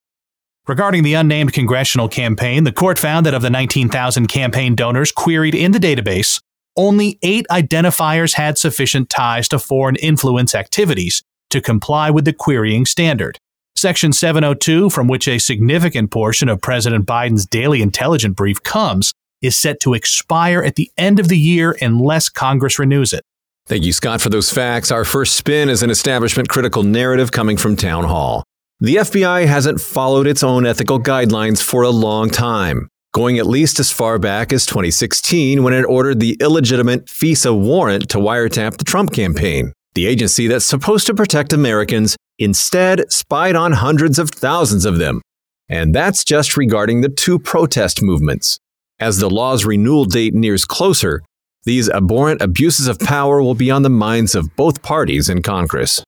Regarding 0.68 1.04
the 1.04 1.14
unnamed 1.14 1.52
congressional 1.52 2.08
campaign, 2.08 2.64
the 2.64 2.72
court 2.72 2.98
found 2.98 3.24
that 3.24 3.34
of 3.34 3.42
the 3.42 3.50
19,000 3.50 4.26
campaign 4.26 4.74
donors 4.74 5.12
queried 5.12 5.54
in 5.54 5.70
the 5.70 5.78
database, 5.78 6.40
only 6.76 7.20
eight 7.22 7.46
identifiers 7.52 8.34
had 8.34 8.58
sufficient 8.58 9.08
ties 9.08 9.46
to 9.48 9.60
foreign 9.60 9.94
influence 9.96 10.56
activities 10.56 11.22
to 11.50 11.60
comply 11.60 12.10
with 12.10 12.24
the 12.24 12.32
querying 12.32 12.84
standard. 12.84 13.38
Section 13.76 14.12
702, 14.12 14.90
from 14.90 15.06
which 15.06 15.28
a 15.28 15.38
significant 15.38 16.10
portion 16.10 16.48
of 16.48 16.60
President 16.60 17.06
Biden's 17.06 17.46
daily 17.46 17.80
intelligence 17.80 18.34
brief 18.34 18.60
comes, 18.64 19.12
is 19.40 19.56
set 19.56 19.78
to 19.80 19.94
expire 19.94 20.64
at 20.64 20.74
the 20.74 20.90
end 20.98 21.20
of 21.20 21.28
the 21.28 21.38
year 21.38 21.76
unless 21.80 22.28
Congress 22.28 22.76
renews 22.76 23.12
it. 23.12 23.22
Thank 23.66 23.84
you, 23.84 23.92
Scott, 23.92 24.20
for 24.20 24.30
those 24.30 24.50
facts. 24.50 24.90
Our 24.90 25.04
first 25.04 25.36
spin 25.36 25.68
is 25.68 25.84
an 25.84 25.90
establishment 25.90 26.48
critical 26.48 26.82
narrative 26.82 27.30
coming 27.30 27.56
from 27.56 27.76
Town 27.76 28.02
Hall. 28.02 28.42
The 28.78 28.96
FBI 28.96 29.46
hasn't 29.46 29.80
followed 29.80 30.26
its 30.26 30.42
own 30.42 30.66
ethical 30.66 31.00
guidelines 31.00 31.62
for 31.62 31.82
a 31.82 31.88
long 31.88 32.28
time, 32.28 32.88
going 33.14 33.38
at 33.38 33.46
least 33.46 33.80
as 33.80 33.90
far 33.90 34.18
back 34.18 34.52
as 34.52 34.66
2016 34.66 35.62
when 35.62 35.72
it 35.72 35.84
ordered 35.84 36.20
the 36.20 36.36
illegitimate 36.40 37.06
FISA 37.06 37.58
warrant 37.58 38.10
to 38.10 38.18
wiretap 38.18 38.76
the 38.76 38.84
Trump 38.84 39.14
campaign. 39.14 39.72
The 39.94 40.06
agency 40.06 40.46
that's 40.46 40.66
supposed 40.66 41.06
to 41.06 41.14
protect 41.14 41.54
Americans 41.54 42.18
instead 42.38 43.10
spied 43.10 43.56
on 43.56 43.72
hundreds 43.72 44.18
of 44.18 44.28
thousands 44.28 44.84
of 44.84 44.98
them. 44.98 45.22
And 45.70 45.94
that's 45.94 46.22
just 46.22 46.58
regarding 46.58 47.00
the 47.00 47.08
two 47.08 47.38
protest 47.38 48.02
movements. 48.02 48.58
As 49.00 49.16
the 49.16 49.30
law's 49.30 49.64
renewal 49.64 50.04
date 50.04 50.34
nears 50.34 50.66
closer, 50.66 51.22
these 51.64 51.88
abhorrent 51.88 52.42
abuses 52.42 52.88
of 52.88 52.98
power 52.98 53.40
will 53.40 53.54
be 53.54 53.70
on 53.70 53.84
the 53.84 53.88
minds 53.88 54.34
of 54.34 54.54
both 54.54 54.82
parties 54.82 55.30
in 55.30 55.40
Congress 55.40 56.04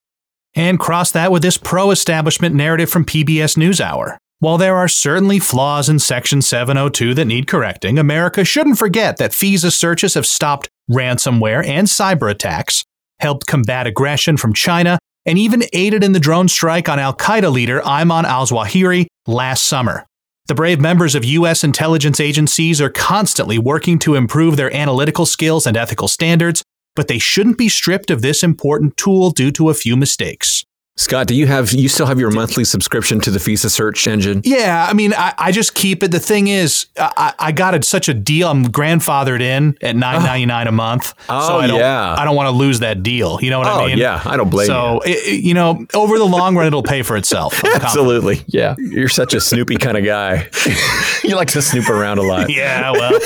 and 0.55 0.79
cross 0.79 1.11
that 1.13 1.33
with 1.33 1.43
this 1.43 1.59
pro 1.59 1.91
establishment 1.91 2.55
narrative 2.55 2.91
from 2.91 3.05
PBS 3.05 3.57
NewsHour. 3.57 4.17
While 4.41 4.59
there 4.59 4.77
are 4.77 4.87
certainly 4.87 5.41
flaws 5.41 5.89
in 5.89 5.99
Section 5.99 6.43
702 6.43 7.15
that 7.15 7.25
need 7.25 7.49
correcting, 7.49 7.99
America 7.99 8.45
shouldn't 8.45 8.79
forget 8.79 9.17
that 9.17 9.33
FISA 9.33 9.73
searches 9.73 10.15
have 10.15 10.27
stopped 10.27 10.69
ransomware 10.89 11.67
and 11.67 11.89
cyber 11.89 12.31
attacks, 12.31 12.85
helped 13.19 13.47
combat 13.49 13.87
aggression 13.89 14.37
from 14.37 14.53
China, 14.53 14.99
and 15.27 15.39
even 15.39 15.65
aided 15.73 16.05
in 16.05 16.13
the 16.13 16.21
drone 16.21 16.47
strike 16.47 16.89
on 16.89 16.99
Al 16.99 17.15
Qaeda 17.15 17.53
leader 17.53 17.81
Ayman 17.81 18.25
al 18.25 18.47
Zawahiri 18.47 19.07
last 19.27 19.65
summer. 19.65 20.07
The 20.47 20.55
brave 20.55 20.81
members 20.81 21.15
of 21.15 21.25
U.S. 21.27 21.63
intelligence 21.63 22.21
agencies 22.21 22.81
are 22.81 22.89
constantly 22.89 23.59
working 23.59 23.99
to 23.99 24.15
improve 24.15 24.57
their 24.57 24.75
analytical 24.75 25.27
skills 25.27 25.67
and 25.67 25.77
ethical 25.77 26.09
standards, 26.09 26.63
but 26.99 27.07
they 27.07 27.21
shouldn't 27.21 27.57
be 27.57 27.69
stripped 27.69 28.11
of 28.11 28.23
this 28.23 28.43
important 28.43 28.97
tool 28.97 29.31
due 29.31 29.53
to 29.53 29.71
a 29.71 29.75
few 29.75 29.97
mistakes. 29.97 30.67
Scott, 30.99 31.29
do 31.29 31.35
you 31.37 31.47
have 31.47 31.71
you 31.71 31.89
still 31.89 32.07
have 32.07 32.19
your 32.19 32.33
monthly 32.33 32.65
subscription 32.65 33.21
to 33.21 33.31
the 33.31 33.39
FISA 33.39 33.71
search 33.71 34.09
engine? 34.09 34.43
Yeah, 34.45 34.85
I 34.91 34.95
mean, 34.95 35.15
I, 35.15 35.33
I 35.39 35.53
just 35.53 35.77
keep 35.77 36.03
it. 36.03 36.11
The 36.11 36.19
thing 36.19 36.49
is, 36.49 36.87
I, 36.99 37.35
I 37.39 37.53
got 37.53 37.75
it 37.75 37.85
such 37.85 38.09
a 38.09 38.15
deal. 38.15 38.51
I'm 38.51 38.65
grandfathered 38.65 39.41
in 39.41 39.79
at 39.81 39.95
nine 39.95 40.17
oh. 40.17 40.25
ninety 40.25 40.45
nine 40.45 40.67
a 40.67 40.73
month. 40.73 41.15
Oh 41.29 41.47
so 41.47 41.59
I 41.59 41.69
don't, 41.69 41.79
yeah, 41.79 42.17
I 42.19 42.25
don't 42.25 42.35
want 42.35 42.49
to 42.49 42.51
lose 42.51 42.81
that 42.81 43.05
deal. 43.05 43.39
You 43.41 43.51
know 43.51 43.61
what 43.61 43.69
oh, 43.69 43.85
I 43.85 43.87
mean? 43.87 43.99
Yeah, 43.99 44.21
I 44.25 44.37
don't 44.37 44.51
blame 44.51 44.67
so, 44.67 45.01
you. 45.07 45.15
So 45.15 45.31
you 45.31 45.55
know, 45.55 45.87
over 45.95 46.19
the 46.19 46.27
long 46.27 46.57
run, 46.57 46.67
it'll 46.67 46.83
pay 46.83 47.03
for 47.03 47.17
itself. 47.17 47.63
Absolutely. 47.65 48.43
Yeah, 48.49 48.75
you're 48.79 49.09
such 49.09 49.35
a 49.35 49.41
snoopy 49.41 49.77
kind 49.77 49.97
of 49.97 50.05
guy. 50.05 50.51
you 51.23 51.37
like 51.37 51.49
to 51.51 51.63
snoop 51.63 51.89
around 51.89 52.19
a 52.19 52.23
lot. 52.23 52.51
Yeah, 52.51 52.91
well, 52.91 53.21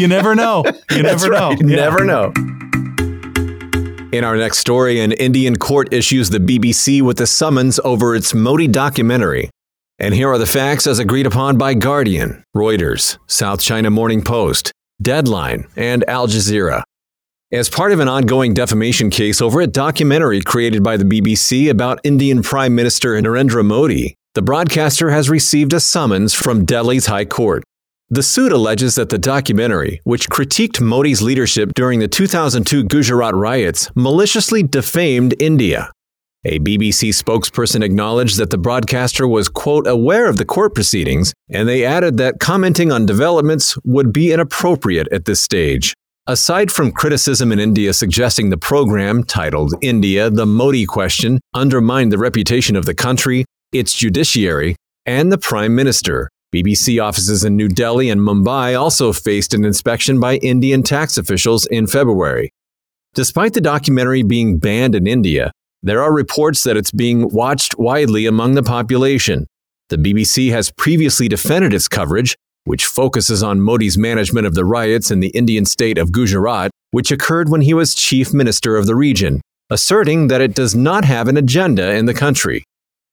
you 0.00 0.08
never 0.08 0.34
know. 0.34 0.64
You 0.90 1.02
never 1.04 1.28
know. 1.30 1.52
You 1.52 1.68
yeah. 1.68 1.76
never 1.76 2.04
know. 2.04 2.32
In 4.10 4.24
our 4.24 4.38
next 4.38 4.60
story, 4.60 5.00
an 5.00 5.12
Indian 5.12 5.56
court 5.56 5.92
issues 5.92 6.30
the 6.30 6.38
BBC 6.38 7.02
with 7.02 7.20
a 7.20 7.26
summons 7.26 7.78
over 7.84 8.16
its 8.16 8.32
Modi 8.32 8.66
documentary. 8.66 9.50
And 9.98 10.14
here 10.14 10.30
are 10.30 10.38
the 10.38 10.46
facts 10.46 10.86
as 10.86 10.98
agreed 10.98 11.26
upon 11.26 11.58
by 11.58 11.74
Guardian, 11.74 12.42
Reuters, 12.56 13.18
South 13.26 13.60
China 13.60 13.90
Morning 13.90 14.22
Post, 14.22 14.72
Deadline, 15.02 15.66
and 15.76 16.08
Al 16.08 16.26
Jazeera. 16.26 16.84
As 17.52 17.68
part 17.68 17.92
of 17.92 18.00
an 18.00 18.08
ongoing 18.08 18.54
defamation 18.54 19.10
case 19.10 19.42
over 19.42 19.60
a 19.60 19.66
documentary 19.66 20.40
created 20.40 20.82
by 20.82 20.96
the 20.96 21.04
BBC 21.04 21.68
about 21.68 22.00
Indian 22.02 22.42
Prime 22.42 22.74
Minister 22.74 23.10
Narendra 23.20 23.62
Modi, 23.62 24.14
the 24.32 24.40
broadcaster 24.40 25.10
has 25.10 25.28
received 25.28 25.74
a 25.74 25.80
summons 25.80 26.32
from 26.32 26.64
Delhi's 26.64 27.06
High 27.06 27.26
Court. 27.26 27.62
The 28.10 28.22
suit 28.22 28.52
alleges 28.52 28.94
that 28.94 29.10
the 29.10 29.18
documentary, 29.18 30.00
which 30.04 30.30
critiqued 30.30 30.80
Modi's 30.80 31.20
leadership 31.20 31.72
during 31.74 32.00
the 32.00 32.08
2002 32.08 32.84
Gujarat 32.84 33.34
riots, 33.34 33.90
maliciously 33.94 34.62
defamed 34.62 35.34
India. 35.38 35.92
A 36.46 36.58
BBC 36.58 37.10
spokesperson 37.10 37.84
acknowledged 37.84 38.38
that 38.38 38.48
the 38.48 38.56
broadcaster 38.56 39.28
was, 39.28 39.50
quote, 39.50 39.86
aware 39.86 40.26
of 40.26 40.38
the 40.38 40.46
court 40.46 40.74
proceedings, 40.74 41.34
and 41.50 41.68
they 41.68 41.84
added 41.84 42.16
that 42.16 42.40
commenting 42.40 42.90
on 42.90 43.04
developments 43.04 43.76
would 43.84 44.10
be 44.10 44.32
inappropriate 44.32 45.08
at 45.12 45.26
this 45.26 45.42
stage. 45.42 45.92
Aside 46.26 46.72
from 46.72 46.92
criticism 46.92 47.52
in 47.52 47.58
India 47.58 47.92
suggesting 47.92 48.48
the 48.48 48.56
program, 48.56 49.22
titled 49.22 49.74
India, 49.82 50.30
the 50.30 50.46
Modi 50.46 50.86
Question, 50.86 51.40
undermined 51.54 52.10
the 52.10 52.18
reputation 52.18 52.74
of 52.74 52.86
the 52.86 52.94
country, 52.94 53.44
its 53.70 53.94
judiciary, 53.94 54.76
and 55.04 55.30
the 55.30 55.38
Prime 55.38 55.74
Minister, 55.74 56.30
BBC 56.54 57.02
offices 57.02 57.44
in 57.44 57.56
New 57.56 57.68
Delhi 57.68 58.08
and 58.08 58.22
Mumbai 58.22 58.78
also 58.78 59.12
faced 59.12 59.52
an 59.52 59.66
inspection 59.66 60.18
by 60.18 60.36
Indian 60.36 60.82
tax 60.82 61.18
officials 61.18 61.66
in 61.66 61.86
February. 61.86 62.50
Despite 63.14 63.52
the 63.52 63.60
documentary 63.60 64.22
being 64.22 64.58
banned 64.58 64.94
in 64.94 65.06
India, 65.06 65.52
there 65.82 66.02
are 66.02 66.12
reports 66.12 66.64
that 66.64 66.76
it's 66.76 66.90
being 66.90 67.28
watched 67.28 67.78
widely 67.78 68.24
among 68.24 68.54
the 68.54 68.62
population. 68.62 69.46
The 69.90 69.98
BBC 69.98 70.50
has 70.50 70.72
previously 70.72 71.28
defended 71.28 71.74
its 71.74 71.86
coverage, 71.86 72.34
which 72.64 72.86
focuses 72.86 73.42
on 73.42 73.60
Modi's 73.60 73.98
management 73.98 74.46
of 74.46 74.54
the 74.54 74.64
riots 74.64 75.10
in 75.10 75.20
the 75.20 75.28
Indian 75.28 75.66
state 75.66 75.98
of 75.98 76.12
Gujarat, 76.12 76.70
which 76.92 77.10
occurred 77.10 77.50
when 77.50 77.60
he 77.60 77.74
was 77.74 77.94
chief 77.94 78.32
minister 78.32 78.76
of 78.76 78.86
the 78.86 78.96
region, 78.96 79.42
asserting 79.68 80.28
that 80.28 80.40
it 80.40 80.54
does 80.54 80.74
not 80.74 81.04
have 81.04 81.28
an 81.28 81.36
agenda 81.36 81.94
in 81.94 82.06
the 82.06 82.14
country. 82.14 82.64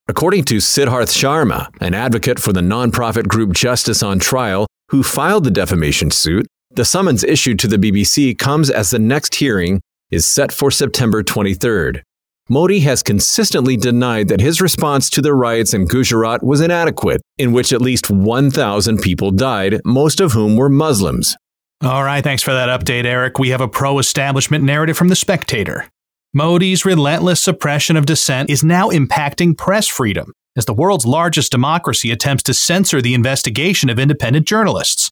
According 0.07 0.43
to 0.45 0.57
Siddharth 0.57 1.09
Sharma, 1.09 1.67
an 1.81 1.95
advocate 1.95 2.39
for 2.39 2.53
the 2.53 2.61
nonprofit 2.61 3.27
group 3.27 3.53
Justice 3.53 4.03
on 4.03 4.19
Trial, 4.19 4.67
who 4.89 5.01
filed 5.01 5.45
the 5.45 5.49
defamation 5.51 6.11
suit, 6.11 6.45
the 6.69 6.85
summons 6.85 7.23
issued 7.23 7.57
to 7.59 7.67
the 7.67 7.77
BBC 7.77 8.37
comes 8.37 8.69
as 8.69 8.91
the 8.91 8.99
next 8.99 9.33
hearing 9.33 9.81
is 10.11 10.27
set 10.27 10.51
for 10.51 10.69
September 10.69 11.23
23rd. 11.23 12.03
Modi 12.47 12.81
has 12.81 13.01
consistently 13.01 13.75
denied 13.75 14.27
that 14.27 14.41
his 14.41 14.61
response 14.61 15.09
to 15.09 15.23
the 15.23 15.33
riots 15.33 15.73
in 15.73 15.85
Gujarat 15.85 16.43
was 16.43 16.61
inadequate, 16.61 17.23
in 17.39 17.51
which 17.51 17.73
at 17.73 17.81
least 17.81 18.11
1,000 18.11 18.99
people 18.99 19.31
died, 19.31 19.81
most 19.83 20.19
of 20.19 20.33
whom 20.33 20.55
were 20.55 20.69
Muslims. 20.69 21.35
All 21.81 22.03
right, 22.03 22.23
thanks 22.23 22.43
for 22.43 22.53
that 22.53 22.69
update, 22.69 23.05
Eric. 23.05 23.39
We 23.39 23.49
have 23.49 23.61
a 23.61 23.67
pro 23.67 23.97
establishment 23.97 24.63
narrative 24.63 24.95
from 24.95 25.07
The 25.07 25.15
Spectator. 25.15 25.87
Modi's 26.37 26.83
relentless 26.83 27.41
suppression 27.41 27.95
of 27.95 28.05
dissent 28.05 28.49
is 28.49 28.61
now 28.61 28.89
impacting 28.89 29.57
press 29.57 29.87
freedom 29.87 30.33
as 30.57 30.65
the 30.65 30.73
world's 30.73 31.05
largest 31.05 31.49
democracy 31.49 32.11
attempts 32.11 32.43
to 32.43 32.53
censor 32.53 33.01
the 33.01 33.13
investigation 33.13 33.89
of 33.89 33.97
independent 33.97 34.45
journalists. 34.45 35.09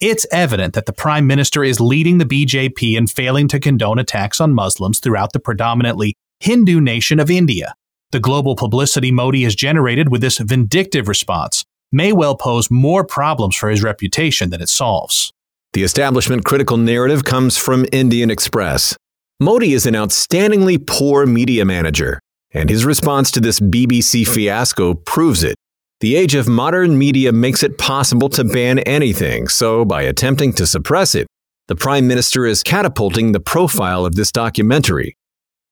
It's 0.00 0.24
evident 0.32 0.72
that 0.72 0.86
the 0.86 0.94
Prime 0.94 1.26
Minister 1.26 1.62
is 1.62 1.78
leading 1.78 2.16
the 2.16 2.24
BJP 2.24 2.96
in 2.96 3.06
failing 3.06 3.48
to 3.48 3.60
condone 3.60 3.98
attacks 3.98 4.40
on 4.40 4.54
Muslims 4.54 4.98
throughout 4.98 5.34
the 5.34 5.40
predominantly 5.40 6.14
Hindu 6.40 6.80
nation 6.80 7.20
of 7.20 7.30
India. 7.30 7.74
The 8.12 8.20
global 8.20 8.56
publicity 8.56 9.12
Modi 9.12 9.42
has 9.42 9.54
generated 9.54 10.10
with 10.10 10.22
this 10.22 10.38
vindictive 10.38 11.06
response 11.06 11.66
may 11.92 12.14
well 12.14 12.34
pose 12.34 12.70
more 12.70 13.04
problems 13.04 13.56
for 13.56 13.68
his 13.68 13.82
reputation 13.82 14.48
than 14.48 14.62
it 14.62 14.70
solves. 14.70 15.34
The 15.74 15.82
establishment 15.82 16.46
critical 16.46 16.78
narrative 16.78 17.24
comes 17.24 17.58
from 17.58 17.84
Indian 17.92 18.30
Express. 18.30 18.96
Modi 19.42 19.72
is 19.72 19.86
an 19.86 19.94
outstandingly 19.94 20.86
poor 20.86 21.26
media 21.26 21.64
manager, 21.64 22.20
and 22.52 22.70
his 22.70 22.84
response 22.84 23.28
to 23.32 23.40
this 23.40 23.58
BBC 23.58 24.24
fiasco 24.24 24.94
proves 24.94 25.42
it. 25.42 25.56
The 25.98 26.14
age 26.14 26.36
of 26.36 26.46
modern 26.46 26.96
media 26.96 27.32
makes 27.32 27.64
it 27.64 27.76
possible 27.76 28.28
to 28.28 28.44
ban 28.44 28.78
anything, 28.80 29.48
so 29.48 29.84
by 29.84 30.02
attempting 30.02 30.52
to 30.52 30.64
suppress 30.64 31.16
it, 31.16 31.26
the 31.66 31.74
Prime 31.74 32.06
Minister 32.06 32.46
is 32.46 32.62
catapulting 32.62 33.32
the 33.32 33.40
profile 33.40 34.06
of 34.06 34.14
this 34.14 34.30
documentary. 34.30 35.16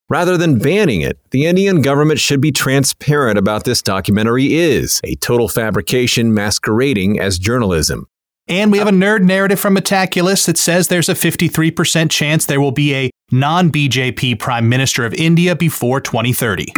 Rather 0.09 0.37
than 0.37 0.59
banning 0.59 1.03
it, 1.03 1.21
the 1.31 1.47
Indian 1.47 1.81
government 1.81 2.19
should 2.19 2.41
be 2.41 2.51
transparent 2.51 3.39
about 3.39 3.63
this 3.63 3.83
documentary 3.83 4.55
is 4.55 5.01
a 5.05 5.15
total 5.17 5.47
fabrication 5.47 6.35
masquerading 6.35 7.21
as 7.21 7.39
journalism. 7.39 8.09
And 8.49 8.73
we 8.73 8.79
have 8.79 8.89
a 8.89 8.91
nerd 8.91 9.23
narrative 9.23 9.61
from 9.61 9.77
Metaculus 9.77 10.47
that 10.47 10.59
says 10.59 10.89
there's 10.89 11.09
a 11.09 11.15
53% 11.15 12.11
chance 12.11 12.47
there 12.47 12.61
will 12.61 12.73
be 12.73 12.95
a 12.97 13.11
non 13.33 13.71
BJP 13.71 14.39
Prime 14.39 14.69
Minister 14.69 15.05
of 15.05 15.15
India 15.15 15.55
before 15.57 16.01
2030. 16.01 16.73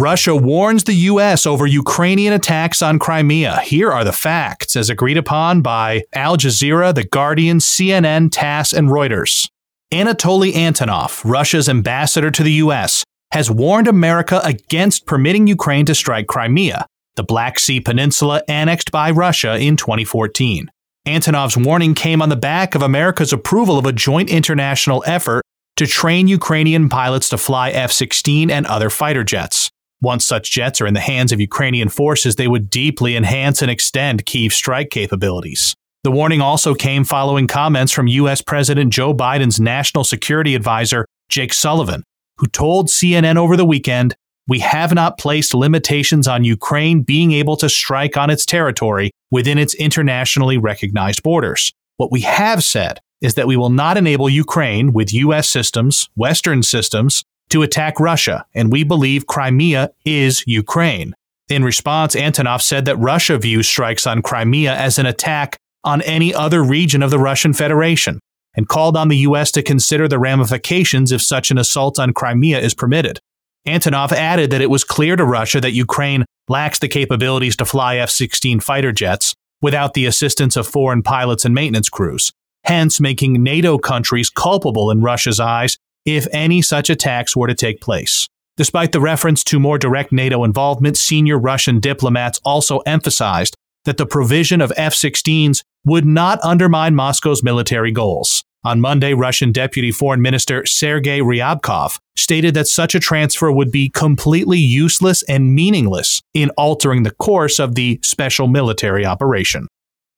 Russia 0.00 0.34
warns 0.34 0.84
the 0.84 0.94
U.S. 0.94 1.44
over 1.44 1.66
Ukrainian 1.66 2.32
attacks 2.32 2.80
on 2.80 2.98
Crimea. 2.98 3.60
Here 3.60 3.92
are 3.92 4.02
the 4.02 4.12
facts, 4.12 4.74
as 4.74 4.88
agreed 4.88 5.18
upon 5.18 5.60
by 5.60 6.04
Al 6.14 6.38
Jazeera, 6.38 6.94
The 6.94 7.04
Guardian, 7.04 7.58
CNN, 7.58 8.30
TASS, 8.32 8.72
and 8.72 8.88
Reuters. 8.88 9.50
Anatoly 9.92 10.52
Antonov, 10.52 11.20
Russia's 11.28 11.68
ambassador 11.68 12.30
to 12.30 12.42
the 12.42 12.52
U.S., 12.52 13.04
has 13.32 13.50
warned 13.50 13.88
America 13.88 14.40
against 14.42 15.04
permitting 15.04 15.46
Ukraine 15.46 15.84
to 15.84 15.94
strike 15.94 16.26
Crimea, 16.26 16.86
the 17.16 17.22
Black 17.22 17.58
Sea 17.58 17.80
Peninsula 17.80 18.42
annexed 18.48 18.90
by 18.90 19.10
Russia 19.10 19.58
in 19.58 19.76
2014. 19.76 20.70
Antonov's 21.10 21.56
warning 21.56 21.94
came 21.96 22.22
on 22.22 22.28
the 22.28 22.36
back 22.36 22.76
of 22.76 22.82
America's 22.82 23.32
approval 23.32 23.78
of 23.78 23.84
a 23.84 23.92
joint 23.92 24.30
international 24.30 25.02
effort 25.08 25.42
to 25.74 25.84
train 25.84 26.28
Ukrainian 26.28 26.88
pilots 26.88 27.28
to 27.30 27.36
fly 27.36 27.70
F 27.70 27.90
16 27.90 28.48
and 28.48 28.64
other 28.66 28.90
fighter 28.90 29.24
jets. 29.24 29.70
Once 30.00 30.24
such 30.24 30.52
jets 30.52 30.80
are 30.80 30.86
in 30.86 30.94
the 30.94 31.00
hands 31.00 31.32
of 31.32 31.40
Ukrainian 31.40 31.88
forces, 31.88 32.36
they 32.36 32.46
would 32.46 32.70
deeply 32.70 33.16
enhance 33.16 33.60
and 33.60 33.70
extend 33.70 34.24
Kyiv's 34.24 34.54
strike 34.54 34.90
capabilities. 34.90 35.74
The 36.04 36.12
warning 36.12 36.40
also 36.40 36.74
came 36.74 37.02
following 37.02 37.48
comments 37.48 37.92
from 37.92 38.06
U.S. 38.06 38.40
President 38.40 38.92
Joe 38.92 39.12
Biden's 39.12 39.58
national 39.58 40.04
security 40.04 40.54
advisor, 40.54 41.06
Jake 41.28 41.52
Sullivan, 41.52 42.04
who 42.38 42.46
told 42.46 42.88
CNN 42.88 43.36
over 43.36 43.56
the 43.56 43.66
weekend, 43.66 44.14
We 44.48 44.60
have 44.60 44.94
not 44.94 45.18
placed 45.18 45.54
limitations 45.54 46.26
on 46.26 46.44
Ukraine 46.44 47.02
being 47.02 47.32
able 47.32 47.56
to 47.58 47.68
strike 47.68 48.16
on 48.16 48.30
its 48.30 48.44
territory 48.44 49.10
within 49.30 49.58
its 49.58 49.74
internationally 49.74 50.58
recognized 50.58 51.22
borders. 51.22 51.72
What 51.96 52.10
we 52.10 52.22
have 52.22 52.64
said 52.64 53.00
is 53.20 53.34
that 53.34 53.46
we 53.46 53.56
will 53.56 53.70
not 53.70 53.96
enable 53.96 54.28
Ukraine 54.28 54.92
with 54.92 55.12
U.S. 55.12 55.48
systems, 55.48 56.08
Western 56.16 56.62
systems, 56.62 57.22
to 57.50 57.62
attack 57.62 58.00
Russia, 58.00 58.46
and 58.54 58.72
we 58.72 58.84
believe 58.84 59.26
Crimea 59.26 59.90
is 60.04 60.42
Ukraine. 60.46 61.14
In 61.48 61.64
response, 61.64 62.14
Antonov 62.14 62.62
said 62.62 62.84
that 62.84 62.96
Russia 62.96 63.36
views 63.36 63.68
strikes 63.68 64.06
on 64.06 64.22
Crimea 64.22 64.72
as 64.74 64.98
an 64.98 65.06
attack 65.06 65.56
on 65.82 66.00
any 66.02 66.32
other 66.32 66.62
region 66.62 67.02
of 67.02 67.10
the 67.10 67.18
Russian 67.18 67.52
Federation 67.52 68.20
and 68.54 68.68
called 68.68 68.96
on 68.96 69.08
the 69.08 69.18
U.S. 69.18 69.50
to 69.52 69.62
consider 69.62 70.08
the 70.08 70.18
ramifications 70.18 71.12
if 71.12 71.22
such 71.22 71.50
an 71.50 71.58
assault 71.58 71.98
on 71.98 72.12
Crimea 72.12 72.58
is 72.60 72.74
permitted. 72.74 73.18
Antonov 73.66 74.12
added 74.12 74.50
that 74.50 74.62
it 74.62 74.70
was 74.70 74.84
clear 74.84 75.16
to 75.16 75.24
Russia 75.24 75.60
that 75.60 75.72
Ukraine 75.72 76.24
lacks 76.48 76.78
the 76.78 76.88
capabilities 76.88 77.56
to 77.56 77.64
fly 77.64 77.96
F 77.96 78.10
16 78.10 78.60
fighter 78.60 78.92
jets 78.92 79.34
without 79.60 79.94
the 79.94 80.06
assistance 80.06 80.56
of 80.56 80.66
foreign 80.66 81.02
pilots 81.02 81.44
and 81.44 81.54
maintenance 81.54 81.88
crews, 81.88 82.32
hence 82.64 83.00
making 83.00 83.42
NATO 83.42 83.78
countries 83.78 84.30
culpable 84.30 84.90
in 84.90 85.02
Russia's 85.02 85.38
eyes 85.38 85.76
if 86.06 86.26
any 86.32 86.62
such 86.62 86.88
attacks 86.88 87.36
were 87.36 87.46
to 87.46 87.54
take 87.54 87.80
place. 87.80 88.26
Despite 88.56 88.92
the 88.92 89.00
reference 89.00 89.44
to 89.44 89.60
more 89.60 89.78
direct 89.78 90.12
NATO 90.12 90.44
involvement, 90.44 90.96
senior 90.96 91.38
Russian 91.38 91.80
diplomats 91.80 92.40
also 92.44 92.78
emphasized 92.80 93.54
that 93.84 93.96
the 93.96 94.06
provision 94.06 94.60
of 94.60 94.72
F 94.76 94.94
16s 94.94 95.62
would 95.84 96.04
not 96.04 96.38
undermine 96.42 96.94
Moscow's 96.94 97.42
military 97.42 97.90
goals. 97.90 98.44
On 98.62 98.78
Monday, 98.78 99.14
Russian 99.14 99.52
Deputy 99.52 99.90
Foreign 99.90 100.20
Minister 100.20 100.66
Sergei 100.66 101.20
Ryabkov 101.20 101.98
stated 102.14 102.52
that 102.52 102.66
such 102.66 102.94
a 102.94 103.00
transfer 103.00 103.50
would 103.50 103.72
be 103.72 103.88
completely 103.88 104.58
useless 104.58 105.22
and 105.22 105.54
meaningless 105.54 106.20
in 106.34 106.50
altering 106.58 107.02
the 107.02 107.10
course 107.12 107.58
of 107.58 107.74
the 107.74 107.98
special 108.02 108.48
military 108.48 109.06
operation. 109.06 109.66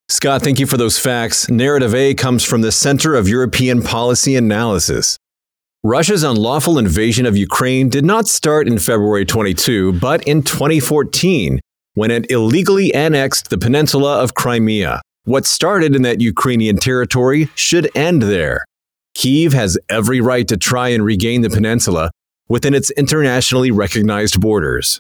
Scott, 0.08 0.42
thank 0.42 0.58
you 0.58 0.66
for 0.66 0.76
those 0.76 0.98
facts. 0.98 1.48
Narrative 1.48 1.94
A 1.94 2.14
comes 2.14 2.42
from 2.44 2.62
the 2.62 2.72
Center 2.72 3.14
of 3.14 3.28
European 3.28 3.80
Policy 3.80 4.34
Analysis. 4.34 5.16
Russia's 5.84 6.24
unlawful 6.24 6.78
invasion 6.78 7.26
of 7.26 7.36
Ukraine 7.36 7.88
did 7.88 8.04
not 8.04 8.26
start 8.26 8.66
in 8.66 8.80
February 8.80 9.24
22, 9.24 9.92
but 9.94 10.22
in 10.24 10.42
2014 10.42 11.60
when 11.94 12.10
it 12.10 12.28
illegally 12.28 12.92
annexed 12.92 13.50
the 13.50 13.58
peninsula 13.58 14.20
of 14.20 14.34
Crimea. 14.34 15.00
What 15.24 15.46
started 15.46 15.94
in 15.94 16.02
that 16.02 16.20
Ukrainian 16.20 16.78
territory 16.78 17.48
should 17.54 17.88
end 17.96 18.22
there. 18.22 18.64
Kiev 19.14 19.52
has 19.52 19.78
every 19.88 20.20
right 20.20 20.48
to 20.48 20.56
try 20.56 20.88
and 20.88 21.04
regain 21.04 21.42
the 21.42 21.50
peninsula 21.50 22.10
within 22.48 22.74
its 22.74 22.90
internationally 22.90 23.70
recognized 23.70 24.40
borders. 24.40 24.98